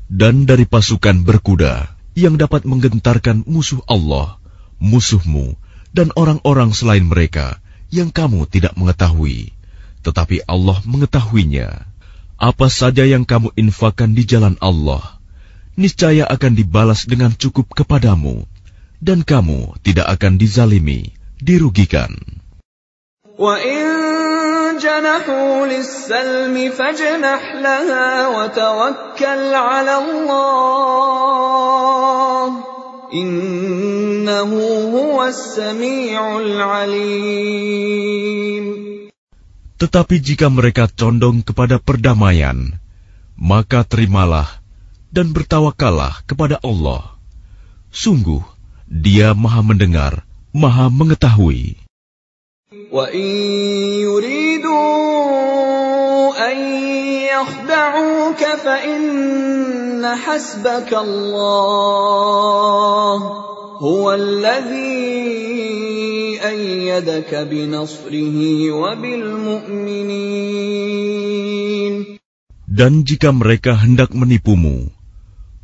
dan 0.06 0.46
dari 0.46 0.70
pasukan 0.70 1.26
berkuda 1.26 1.90
yang 2.14 2.38
dapat 2.38 2.70
menggentarkan 2.70 3.42
musuh 3.50 3.82
Allah, 3.90 4.38
musuhmu, 4.78 5.58
dan 5.90 6.14
orang-orang 6.14 6.70
selain 6.70 7.02
mereka 7.02 7.58
yang 7.90 8.14
kamu 8.14 8.46
tidak 8.46 8.78
mengetahui, 8.78 9.58
tetapi 10.06 10.46
Allah 10.46 10.78
mengetahuinya. 10.86 11.90
Apa 12.38 12.70
saja 12.70 13.02
yang 13.02 13.26
kamu 13.26 13.50
infakkan 13.58 14.14
di 14.14 14.22
jalan 14.22 14.54
Allah, 14.62 15.18
niscaya 15.74 16.30
akan 16.30 16.54
dibalas 16.54 17.10
dengan 17.10 17.34
cukup 17.34 17.74
kepadamu, 17.74 18.46
dan 19.02 19.26
kamu 19.26 19.74
tidak 19.82 20.06
akan 20.06 20.38
dizalimi, 20.38 21.18
dirugikan. 21.42 22.14
جنحوا 24.87 25.67
للسلم 25.67 26.55
فاجنح 26.71 27.43
لها 27.55 28.29
وتوكل 28.29 29.55
على 29.55 29.95
الله 30.03 31.33
إنه 33.15 34.51
هو 34.97 35.19
السميع 35.25 36.39
العليم 36.41 38.03
Tetapi 39.83 40.23
jika 40.23 40.47
mereka 40.47 40.87
condong 40.87 41.43
kepada 41.43 41.83
perdamaian, 41.83 42.79
maka 43.35 43.83
terimalah 43.83 44.63
dan 45.11 45.35
bertawakallah 45.35 46.23
kepada 46.23 46.63
Allah. 46.63 47.19
Sungguh, 47.91 48.47
Dia 48.87 49.35
Maha 49.35 49.67
Mendengar, 49.67 50.23
Maha 50.55 50.87
Mengetahui. 50.87 51.83
وَإِن 52.97 53.29
يُرِيدُوا 54.01 54.73
أَن 56.53 56.57
يَخْدَعُوكَ 57.29 58.43
فَإِنَّ 58.65 60.01
حَسْبَكَ 60.01 60.93
اللَّهُ 60.93 61.97
هُوَ 63.81 64.07
الَّذِي 64.15 64.81
أَيَّدَكَ 66.41 67.35
بِنَصْرِهِ 67.49 68.37
وَبِالْمُؤْمِنِينَ 68.73 70.13
Dan 72.73 73.05
jika 73.05 73.37
mereka 73.37 73.77
hendak 73.77 74.17
menipumu, 74.17 74.89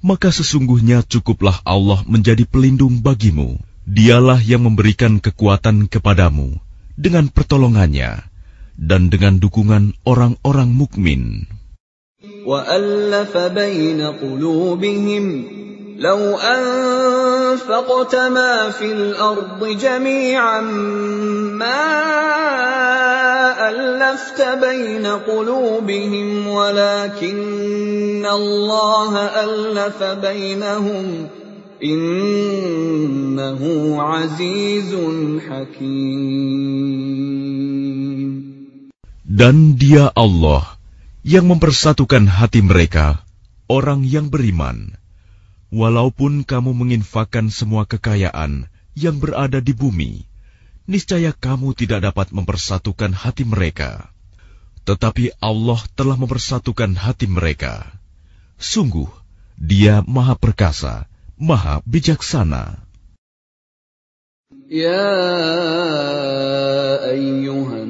maka 0.05 0.28
sesungguhnya 0.28 1.09
cukuplah 1.09 1.64
Allah 1.64 2.05
menjadi 2.05 2.45
pelindung 2.45 3.01
bagimu. 3.01 3.57
Dialah 3.89 4.45
yang 4.45 4.68
memberikan 4.68 5.16
kekuatan 5.16 5.89
kepadamu 5.89 6.61
dengan 6.99 7.30
pertolongannya 7.30 8.26
dan 8.78 9.11
dengan 9.11 9.43
dukungan 9.43 9.95
orang-orang 10.07 10.70
mukmin. 10.74 11.47
وَأَلَّفَ 12.18 13.34
بَيْنَ 13.55 14.01
قُلُوبِهِمْ 14.03 15.24
لَوْ 15.99 16.20
أَنفَقْتَ 16.39 18.14
مَا 18.14 18.70
فِي 18.70 18.93
الْأَرْضِ 18.93 19.64
جَمِيعًا 19.64 20.61
مَا 21.59 21.84
أَلَّفْتَ 23.70 24.41
بَيْنَ 24.62 25.07
قُلُوبِهِمْ 25.07 26.49
وَلَكِنَّ 26.49 28.26
اللَّهَ 28.26 29.12
أَلَّفَ 29.45 30.03
بَيْنَهُمْ 30.03 31.28
Innahu 31.84 33.71
azizun 33.99 35.43
hakim. 35.43 35.84
Dan 39.27 39.75
dia 39.75 40.07
Allah 40.15 40.79
yang 41.27 41.51
mempersatukan 41.51 42.31
hati 42.31 42.63
mereka, 42.63 43.27
orang 43.67 44.07
yang 44.07 44.31
beriman. 44.31 44.95
Walaupun 45.75 46.47
kamu 46.47 46.71
menginfakkan 46.71 47.51
semua 47.51 47.84
kekayaan 47.84 48.71
yang 48.95 49.19
berada 49.19 49.59
di 49.59 49.75
bumi, 49.75 50.23
niscaya 50.88 51.36
kamu 51.36 51.75
tidak 51.75 51.99
dapat 52.07 52.31
mempersatukan 52.31 53.11
hati 53.11 53.43
mereka. 53.43 54.07
Tetapi 54.88 55.36
Allah 55.43 55.84
telah 55.99 56.15
mempersatukan 56.15 56.95
hati 56.95 57.27
mereka. 57.27 57.91
Sungguh, 58.55 59.11
Dia 59.59 59.99
Maha 60.07 60.39
Perkasa, 60.39 61.11
Maha 61.38 61.81
Bijaksana. 61.86 62.77
Ya 64.69 65.09
ayyuhan 67.09 67.89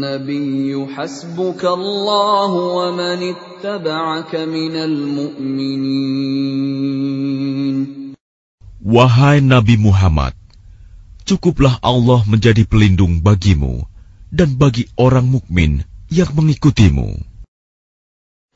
nabiyyu 0.00 0.88
hasbuka 0.88 1.68
Allah 1.76 2.50
wa 2.52 2.92
man 2.96 3.20
ittaba'aka 3.20 4.48
minal 4.48 4.96
mu'minin. 4.96 6.16
Wahai 8.80 9.44
Nabi 9.44 9.76
Muhammad, 9.76 10.32
cukuplah 11.28 11.76
Allah 11.84 12.24
menjadi 12.24 12.64
pelindung 12.64 13.20
bagimu 13.20 13.84
dan 14.32 14.56
bagi 14.56 14.88
orang 14.96 15.28
mukmin 15.28 15.84
yang 16.08 16.32
mengikutimu. 16.32 17.29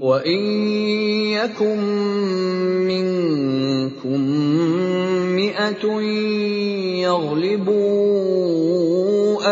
وان 0.00 0.42
يكن 1.32 1.80
منكم 2.84 4.20
مئه 5.36 5.84
يغلبوا 7.00 8.36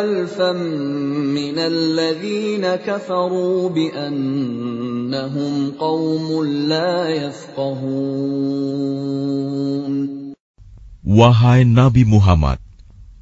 ألفا 0.00 0.52
من 0.52 1.58
الذين 1.58 2.64
كفروا 2.66 3.68
بأنهم 3.68 5.52
قوم 5.70 6.44
لا 6.44 7.08
يفقهون 7.08 8.64
Wahai 11.04 11.68
Nabi 11.68 12.08
Muhammad, 12.08 12.58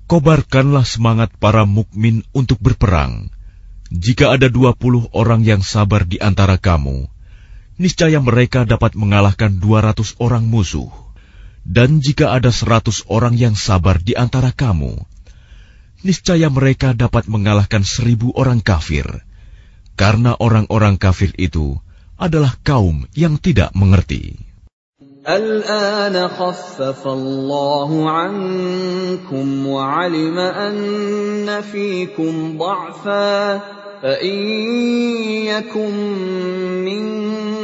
kobarkanlah 0.07 0.87
semangat 0.87 1.35
para 1.37 1.67
mukmin 1.67 2.23
untuk 2.31 2.63
berperang. 2.63 3.29
Jika 3.93 4.33
ada 4.33 4.49
dua 4.49 4.73
puluh 4.73 5.05
orang 5.13 5.45
yang 5.45 5.61
sabar 5.61 6.09
di 6.09 6.17
antara 6.17 6.57
kamu, 6.57 7.13
niscaya 7.81 8.23
mereka 8.23 8.63
dapat 8.69 8.95
mengalahkan 8.95 9.59
dua 9.59 9.83
ratus 9.83 10.15
orang 10.23 10.47
musuh. 10.47 10.89
Dan 11.63 12.03
jika 12.03 12.35
ada 12.35 12.51
seratus 12.51 13.07
orang 13.07 13.39
yang 13.39 13.55
sabar 13.55 14.03
di 14.03 14.19
antara 14.19 14.51
kamu, 14.51 14.99
niscaya 16.03 16.51
mereka 16.51 16.91
dapat 16.91 17.31
mengalahkan 17.31 17.87
seribu 17.87 18.35
orang 18.35 18.59
kafir, 18.59 19.07
karena 19.95 20.35
orang-orang 20.43 20.99
kafir 20.99 21.31
itu 21.39 21.79
adalah 22.19 22.59
kaum 22.67 23.07
yang 23.15 23.39
tidak 23.39 23.71
mengerti. 23.79 24.39
الآن 25.23 26.19
خفف 26.29 27.07
الله 27.07 28.11
عنكم 28.11 29.67
وعلم 29.67 30.39
أن 30.39 31.63
فيكم 31.63 32.59
ضعفا 32.59 33.59
فإن 34.03 34.39
يكن 35.47 35.95
منكم 36.83 37.56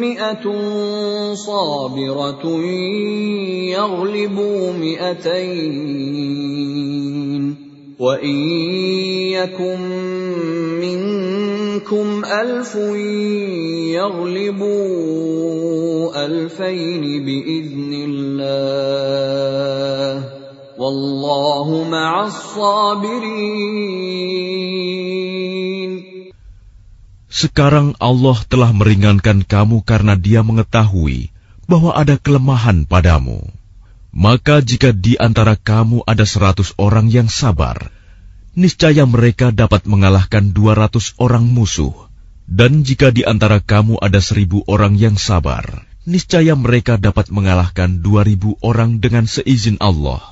مئة 0.00 0.44
صابرة 1.34 2.46
يغلبوا 3.76 4.72
مئتين 4.72 6.24
وإن 7.98 8.36
يكن 9.32 9.80
منكم 10.80 12.24
ألف 12.24 12.74
يغلبوا 13.94 15.04
ألفين 16.26 17.24
بإذن 17.24 17.92
الله 18.08 19.04
والله 20.78 21.88
مع 21.90 22.26
الصابرين 22.26 23.84
Sekarang 27.34 27.98
Allah 27.98 28.38
telah 28.46 28.70
meringankan 28.70 29.42
kamu 29.42 29.82
karena 29.82 30.14
Dia 30.14 30.46
mengetahui 30.46 31.34
bahwa 31.66 31.90
ada 31.90 32.14
kelemahan 32.14 32.86
padamu. 32.86 33.42
Maka 34.14 34.62
jika 34.62 34.94
di 34.94 35.18
antara 35.18 35.58
kamu 35.58 36.06
ada 36.06 36.22
seratus 36.22 36.78
orang 36.78 37.10
yang 37.10 37.26
sabar, 37.26 37.90
niscaya 38.54 39.02
mereka 39.02 39.50
dapat 39.50 39.82
mengalahkan 39.90 40.54
dua 40.54 40.78
ratus 40.78 41.18
orang 41.18 41.42
musuh. 41.42 41.90
Dan 42.46 42.86
jika 42.86 43.10
di 43.10 43.26
antara 43.26 43.58
kamu 43.58 43.98
ada 43.98 44.22
seribu 44.22 44.62
orang 44.70 44.94
yang 44.94 45.18
sabar, 45.18 45.90
niscaya 46.06 46.54
mereka 46.54 47.02
dapat 47.02 47.34
mengalahkan 47.34 47.98
dua 47.98 48.22
ribu 48.22 48.54
orang 48.62 49.02
dengan 49.02 49.26
seizin 49.26 49.74
Allah. 49.82 50.22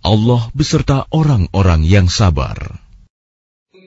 Allah 0.00 0.48
beserta 0.56 1.04
orang-orang 1.12 1.84
yang 1.84 2.08
sabar. 2.08 2.83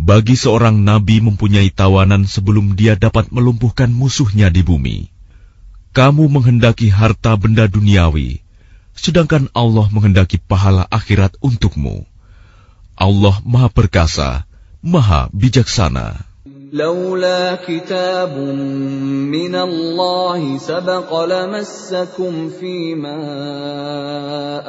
bagi 0.00 0.36
seorang 0.36 0.84
nabi 0.84 1.24
mempunyai 1.24 1.72
tawanan 1.72 2.28
sebelum 2.28 2.76
dia 2.76 2.94
dapat 3.00 3.32
melumpuhkan 3.32 3.88
musuhnya 3.88 4.52
di 4.52 4.60
bumi. 4.60 5.08
Kamu 5.96 6.28
menghendaki 6.28 6.92
harta 6.92 7.32
benda 7.40 7.64
duniawi, 7.64 8.44
sedangkan 8.92 9.48
Allah 9.56 9.88
menghendaki 9.88 10.36
pahala 10.36 10.84
akhirat 10.92 11.40
untukmu. 11.40 12.04
Allah 12.96 13.40
Maha 13.44 13.72
Perkasa, 13.72 14.44
Maha 14.84 15.32
Bijaksana. 15.32 16.36
لولا 16.72 17.62
كتاب 17.62 18.38
من 19.30 19.54
الله 19.54 20.58
سبق 20.58 21.24
لمسكم 21.24 22.50
فيما 22.60 23.20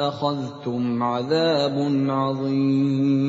أخذتم 0.08 1.02
عذاب 1.02 1.76
عظيم 2.08 3.28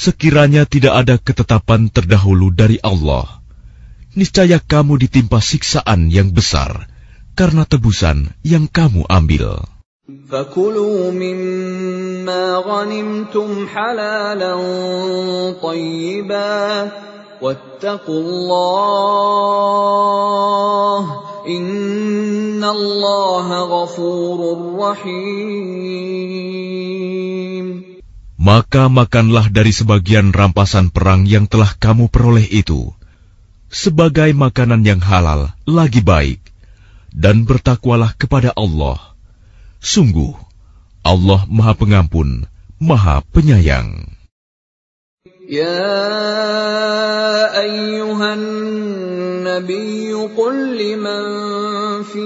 Sekiranya 0.00 0.68
tidak 0.68 0.94
ada 1.04 1.16
ketetapan 1.16 1.88
terdahulu 1.88 2.52
dari 2.52 2.76
Allah, 2.84 3.40
niscaya 4.12 4.60
kamu 4.60 5.00
ditimpa 5.08 5.40
siksaan 5.40 6.12
yang 6.12 6.36
besar 6.36 6.84
karena 7.32 7.64
tebusan 7.64 8.32
yang 8.44 8.68
kamu 8.68 9.08
ambil. 9.08 9.64
فكلوا 10.30 11.10
مما 11.10 12.56
غنمتم 12.56 13.66
حلالا 13.66 14.54
طيبا 15.62 16.90
واتقوا 17.42 18.20
الله 18.20 19.26
إن 21.48 22.64
الله 22.64 23.48
غفور 23.82 24.38
رحيم 24.78 26.46
maka 28.41 28.89
makanlah 28.89 29.53
dari 29.53 29.69
sebagian 29.69 30.33
rampasan 30.33 30.89
perang 30.89 31.29
yang 31.29 31.45
telah 31.45 31.77
kamu 31.77 32.09
peroleh 32.09 32.49
itu, 32.49 32.89
sebagai 33.69 34.33
makanan 34.33 34.81
yang 34.81 34.97
halal 34.97 35.53
lagi 35.69 36.01
baik, 36.01 36.41
dan 37.13 37.45
bertakwalah 37.45 38.17
kepada 38.17 38.49
Allah. 38.57 38.97
Sungguh, 39.77 40.33
Allah 41.05 41.45
Maha 41.45 41.77
Pengampun, 41.77 42.49
Maha 42.81 43.21
Penyayang. 43.29 44.09
Ya 45.45 45.85
ayyuhan 47.61 48.41
nabiyyu 49.45 50.33
qul 50.33 50.57
liman 50.79 51.25
fi 52.09 52.25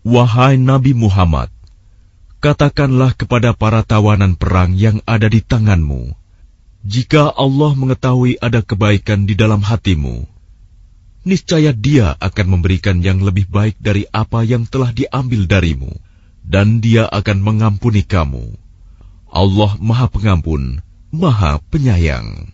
Wahai 0.00 0.56
Nabi 0.56 0.96
Muhammad, 0.96 1.52
katakanlah 2.40 3.12
kepada 3.12 3.52
para 3.52 3.84
tawanan 3.84 4.32
perang 4.32 4.72
yang 4.72 5.04
ada 5.04 5.28
di 5.28 5.44
tanganmu, 5.44 6.16
jika 6.80 7.28
Allah 7.28 7.76
mengetahui 7.76 8.40
ada 8.40 8.64
kebaikan 8.64 9.28
di 9.28 9.36
dalam 9.36 9.60
hatimu, 9.60 10.24
niscaya 11.28 11.76
Dia 11.76 12.16
akan 12.16 12.46
memberikan 12.48 13.04
yang 13.04 13.20
lebih 13.20 13.44
baik 13.52 13.76
dari 13.76 14.08
apa 14.08 14.40
yang 14.40 14.64
telah 14.64 14.88
diambil 14.88 15.44
darimu, 15.44 15.92
dan 16.48 16.80
Dia 16.80 17.04
akan 17.04 17.44
mengampuni 17.44 18.00
kamu. 18.00 18.56
Allah 19.28 19.76
Maha 19.84 20.08
Pengampun, 20.08 20.80
Maha 21.12 21.60
Penyayang. 21.68 22.48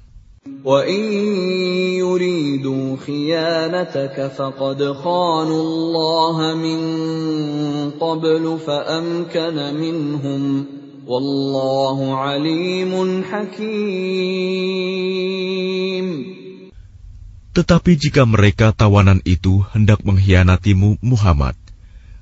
Tetapi 17.57 17.93
jika 17.97 18.29
mereka 18.29 18.77
tawanan 18.77 19.25
itu 19.25 19.65
hendak 19.73 20.05
mengkhianatimu 20.05 21.01
Muhammad, 21.01 21.57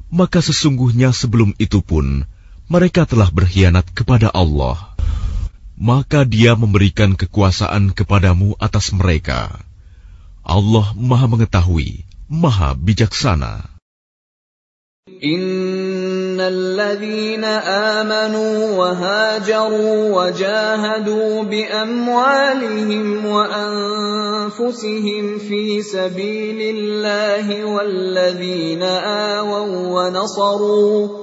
maka 0.06 0.38
sesungguhnya 0.38 1.10
sebelum 1.10 1.58
itu 1.58 1.82
pun 1.82 2.22
mereka 2.70 3.02
telah 3.02 3.32
berkhianat 3.34 3.90
kepada 3.90 4.30
Allah 4.30 4.94
Maka 5.79 6.27
dia 6.27 6.59
memberikan 6.59 7.15
kekuasaan 7.15 7.95
kepadamu 7.95 8.59
atas 8.59 8.91
mereka. 8.91 9.63
Allah 10.43 10.91
maha 10.95 11.31
mengetahui, 11.31 12.03
maha 12.27 12.75
bijaksana. 12.75 13.79
إن 15.23 16.39
الذين 16.39 17.43
آمنوا 17.43 18.77
وهاجروا 18.77 20.15
وجاهدوا 20.15 21.43
بأموالهم 21.43 23.25
وأنفسهم 23.25 25.23
في 25.39 25.81
سبيل 25.81 26.75
الله 26.75 27.65
والذين 27.65 28.83
آووا 29.33 29.67
ونصروا 30.07 31.22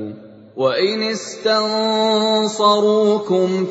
وإن 0.61 1.01
استنصروكم 1.17 2.45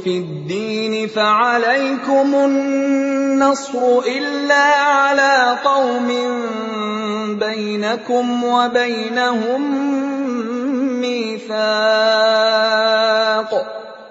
في 0.05 0.19
الدين 0.19 1.09
فعليكم 1.09 2.35
النصر 2.35 3.79
إلا 4.03 4.67
على 4.91 5.59
قوم 5.65 6.09
بينكم 7.39 8.45
وبينهم 8.45 9.63
ميثاق 11.01 11.61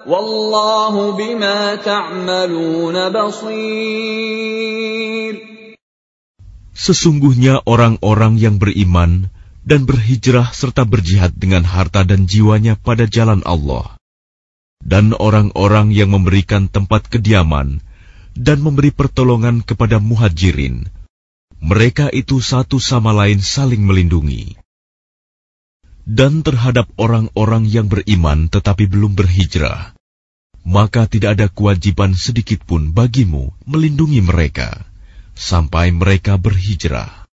والله 0.06 0.94
بما 1.12 1.74
تعملون 1.84 2.96
بصير 3.12 4.60
Sesungguhnya 6.80 7.60
orang-orang 7.68 8.40
yang 8.40 8.56
beriman 8.56 9.28
dan 9.64 9.84
berhijrah 9.84 10.50
serta 10.50 10.88
berjihad 10.88 11.36
dengan 11.36 11.64
harta 11.64 12.04
dan 12.06 12.24
jiwanya 12.24 12.76
pada 12.80 13.04
jalan 13.04 13.44
Allah, 13.44 13.96
dan 14.80 15.12
orang-orang 15.16 15.92
yang 15.92 16.12
memberikan 16.12 16.66
tempat 16.66 17.08
kediaman 17.08 17.84
dan 18.32 18.58
memberi 18.64 18.92
pertolongan 18.94 19.60
kepada 19.60 20.00
muhajirin, 20.00 20.88
mereka 21.60 22.08
itu 22.10 22.40
satu 22.40 22.80
sama 22.80 23.12
lain 23.12 23.38
saling 23.44 23.84
melindungi 23.84 24.60
dan 26.10 26.42
terhadap 26.42 26.90
orang-orang 26.98 27.70
yang 27.70 27.86
beriman 27.86 28.50
tetapi 28.50 28.90
belum 28.90 29.14
berhijrah, 29.14 29.94
maka 30.66 31.06
tidak 31.06 31.38
ada 31.38 31.46
kewajiban 31.46 32.18
sedikit 32.18 32.66
pun 32.66 32.90
bagimu 32.90 33.54
melindungi 33.62 34.18
mereka 34.18 34.74
sampai 35.38 35.94
mereka 35.94 36.34
berhijrah. 36.34 37.29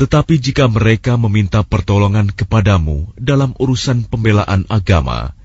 Tetapi 0.00 0.40
jika 0.40 0.64
mereka 0.64 1.20
meminta 1.20 1.60
pertolongan 1.60 2.32
kepadamu 2.32 3.12
dalam 3.20 3.52
urusan 3.60 4.08
pembelaan 4.08 4.64
agama, 4.72 5.36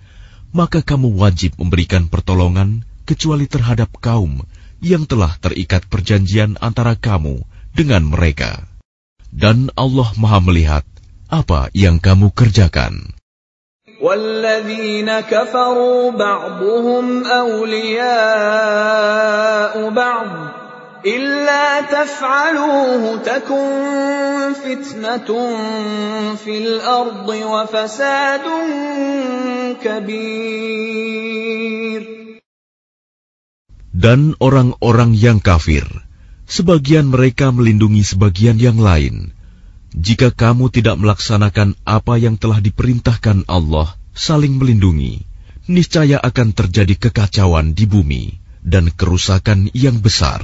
maka 0.55 0.79
kamu 0.79 1.11
wajib 1.19 1.59
memberikan 1.59 2.07
pertolongan 2.07 2.87
kecuali 3.03 3.51
terhadap 3.51 3.91
kaum 3.99 4.47
yang 4.79 5.03
telah 5.03 5.35
terikat 5.43 5.83
perjanjian 5.91 6.55
antara 6.63 6.95
kamu 6.95 7.43
dengan 7.75 8.07
mereka. 8.07 8.63
Dan 9.35 9.67
Allah 9.75 10.07
Maha 10.15 10.39
Melihat 10.39 10.87
apa 11.27 11.67
yang 11.75 11.99
kamu 11.99 12.31
kerjakan. 12.31 13.15
والذين 13.95 15.07
كفروا 15.07 16.11
بعضهم 16.11 17.25
أولياء 17.25 18.13
بعض 19.89 20.27
إلا 21.05 21.85
تفعلوه 21.85 23.21
تكن 23.21 23.67
فتنة 24.57 25.29
في 26.35 26.57
الأرض 26.57 27.29
وفساد 27.29 28.45
كبير 29.85 31.35
Dan 33.95 34.35
orang-orang 34.43 35.15
yang 35.15 35.39
kafir 35.39 35.87
sebagian 36.49 37.07
mereka 37.09 37.49
melindungi 37.53 38.03
sebagian 38.03 38.59
yang 38.59 38.75
lain. 38.75 39.31
Jika 39.95 40.35
kamu 40.35 40.67
tidak 40.67 40.99
melaksanakan 40.99 41.79
apa 41.87 42.19
yang 42.19 42.35
telah 42.35 42.59
diperintahkan 42.59 43.47
Allah, 43.47 43.95
saling 44.11 44.59
melindungi, 44.59 45.23
niscaya 45.71 46.19
akan 46.19 46.51
terjadi 46.51 47.07
kekacauan 47.07 47.71
di 47.71 47.87
bumi 47.87 48.35
dan 48.59 48.91
kerusakan 48.91 49.71
yang 49.71 50.03
besar. 50.03 50.43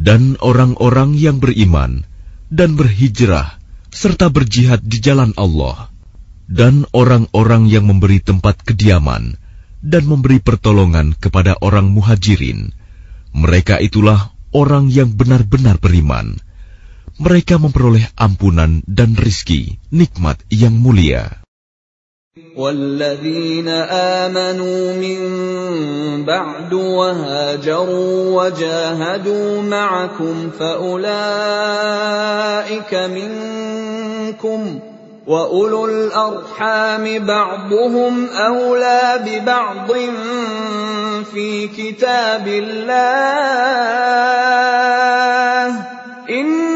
Dan 0.00 0.40
orang-orang 0.40 1.12
yang 1.12 1.44
beriman 1.44 2.08
dan 2.48 2.72
berhijrah 2.72 3.60
serta 3.92 4.32
berjihad 4.32 4.80
di 4.80 4.96
jalan 4.96 5.36
Allah 5.36 5.92
dan 6.48 6.88
orang-orang 6.96 7.68
yang 7.68 7.84
memberi 7.84 8.18
tempat 8.18 8.64
kediaman 8.64 9.36
dan 9.84 10.02
memberi 10.08 10.40
pertolongan 10.40 11.12
kepada 11.14 11.60
orang 11.60 11.92
muhajirin. 11.92 12.72
Mereka 13.30 13.78
itulah 13.84 14.32
orang 14.50 14.90
yang 14.90 15.14
benar-benar 15.14 15.78
beriman. 15.78 16.40
Mereka 17.20 17.60
memperoleh 17.60 18.08
ampunan 18.16 18.80
dan 18.88 19.14
rizki, 19.14 19.78
nikmat 19.92 20.40
yang 20.48 20.74
mulia. 20.74 21.44
والذين 22.56 23.68
آمنوا 23.68 24.92
من 24.92 25.20
بعد 26.24 26.72
وهاجروا 26.74 28.42
وجاهدوا 28.42 29.62
معكم 29.62 30.50
فأولئك 30.58 31.74
منكم 32.94 34.78
وأولو 35.26 35.86
الأرحام 35.86 37.26
بعضهم 37.26 38.26
أولى 38.28 39.20
ببعض 39.26 39.92
في 41.32 41.68
كتاب 41.68 42.48
الله. 42.48 42.90
إن 46.30 46.69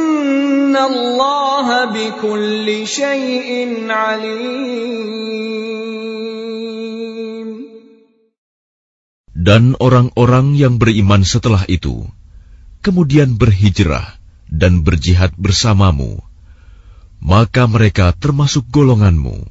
Dan 9.44 9.78
orang-orang 9.78 10.58
yang 10.58 10.82
beriman 10.82 11.22
setelah 11.22 11.62
itu, 11.70 12.10
kemudian 12.82 13.38
berhijrah 13.38 14.18
dan 14.50 14.82
berjihad 14.82 15.30
bersamamu, 15.38 16.18
maka 17.22 17.70
mereka 17.70 18.10
termasuk 18.10 18.66
golonganmu. 18.74 19.46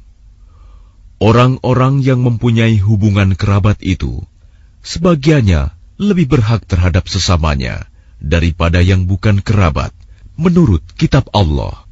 Orang-orang 1.24 2.04
yang 2.04 2.20
mempunyai 2.20 2.76
hubungan 2.84 3.32
kerabat 3.32 3.80
itu, 3.80 4.20
sebagiannya 4.84 5.72
lebih 5.96 6.36
berhak 6.36 6.68
terhadap 6.68 7.08
sesamanya 7.08 7.88
daripada 8.20 8.84
yang 8.84 9.08
bukan 9.08 9.40
kerabat 9.40 10.03
menurut 10.34 10.82
kitab 10.98 11.30
Allah. 11.34 11.86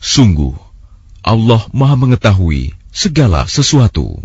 Sungguh, 0.00 0.56
Allah 1.20 1.62
Maha 1.76 1.96
Mengetahui 1.98 2.72
segala 2.90 3.44
sesuatu. 3.46 4.18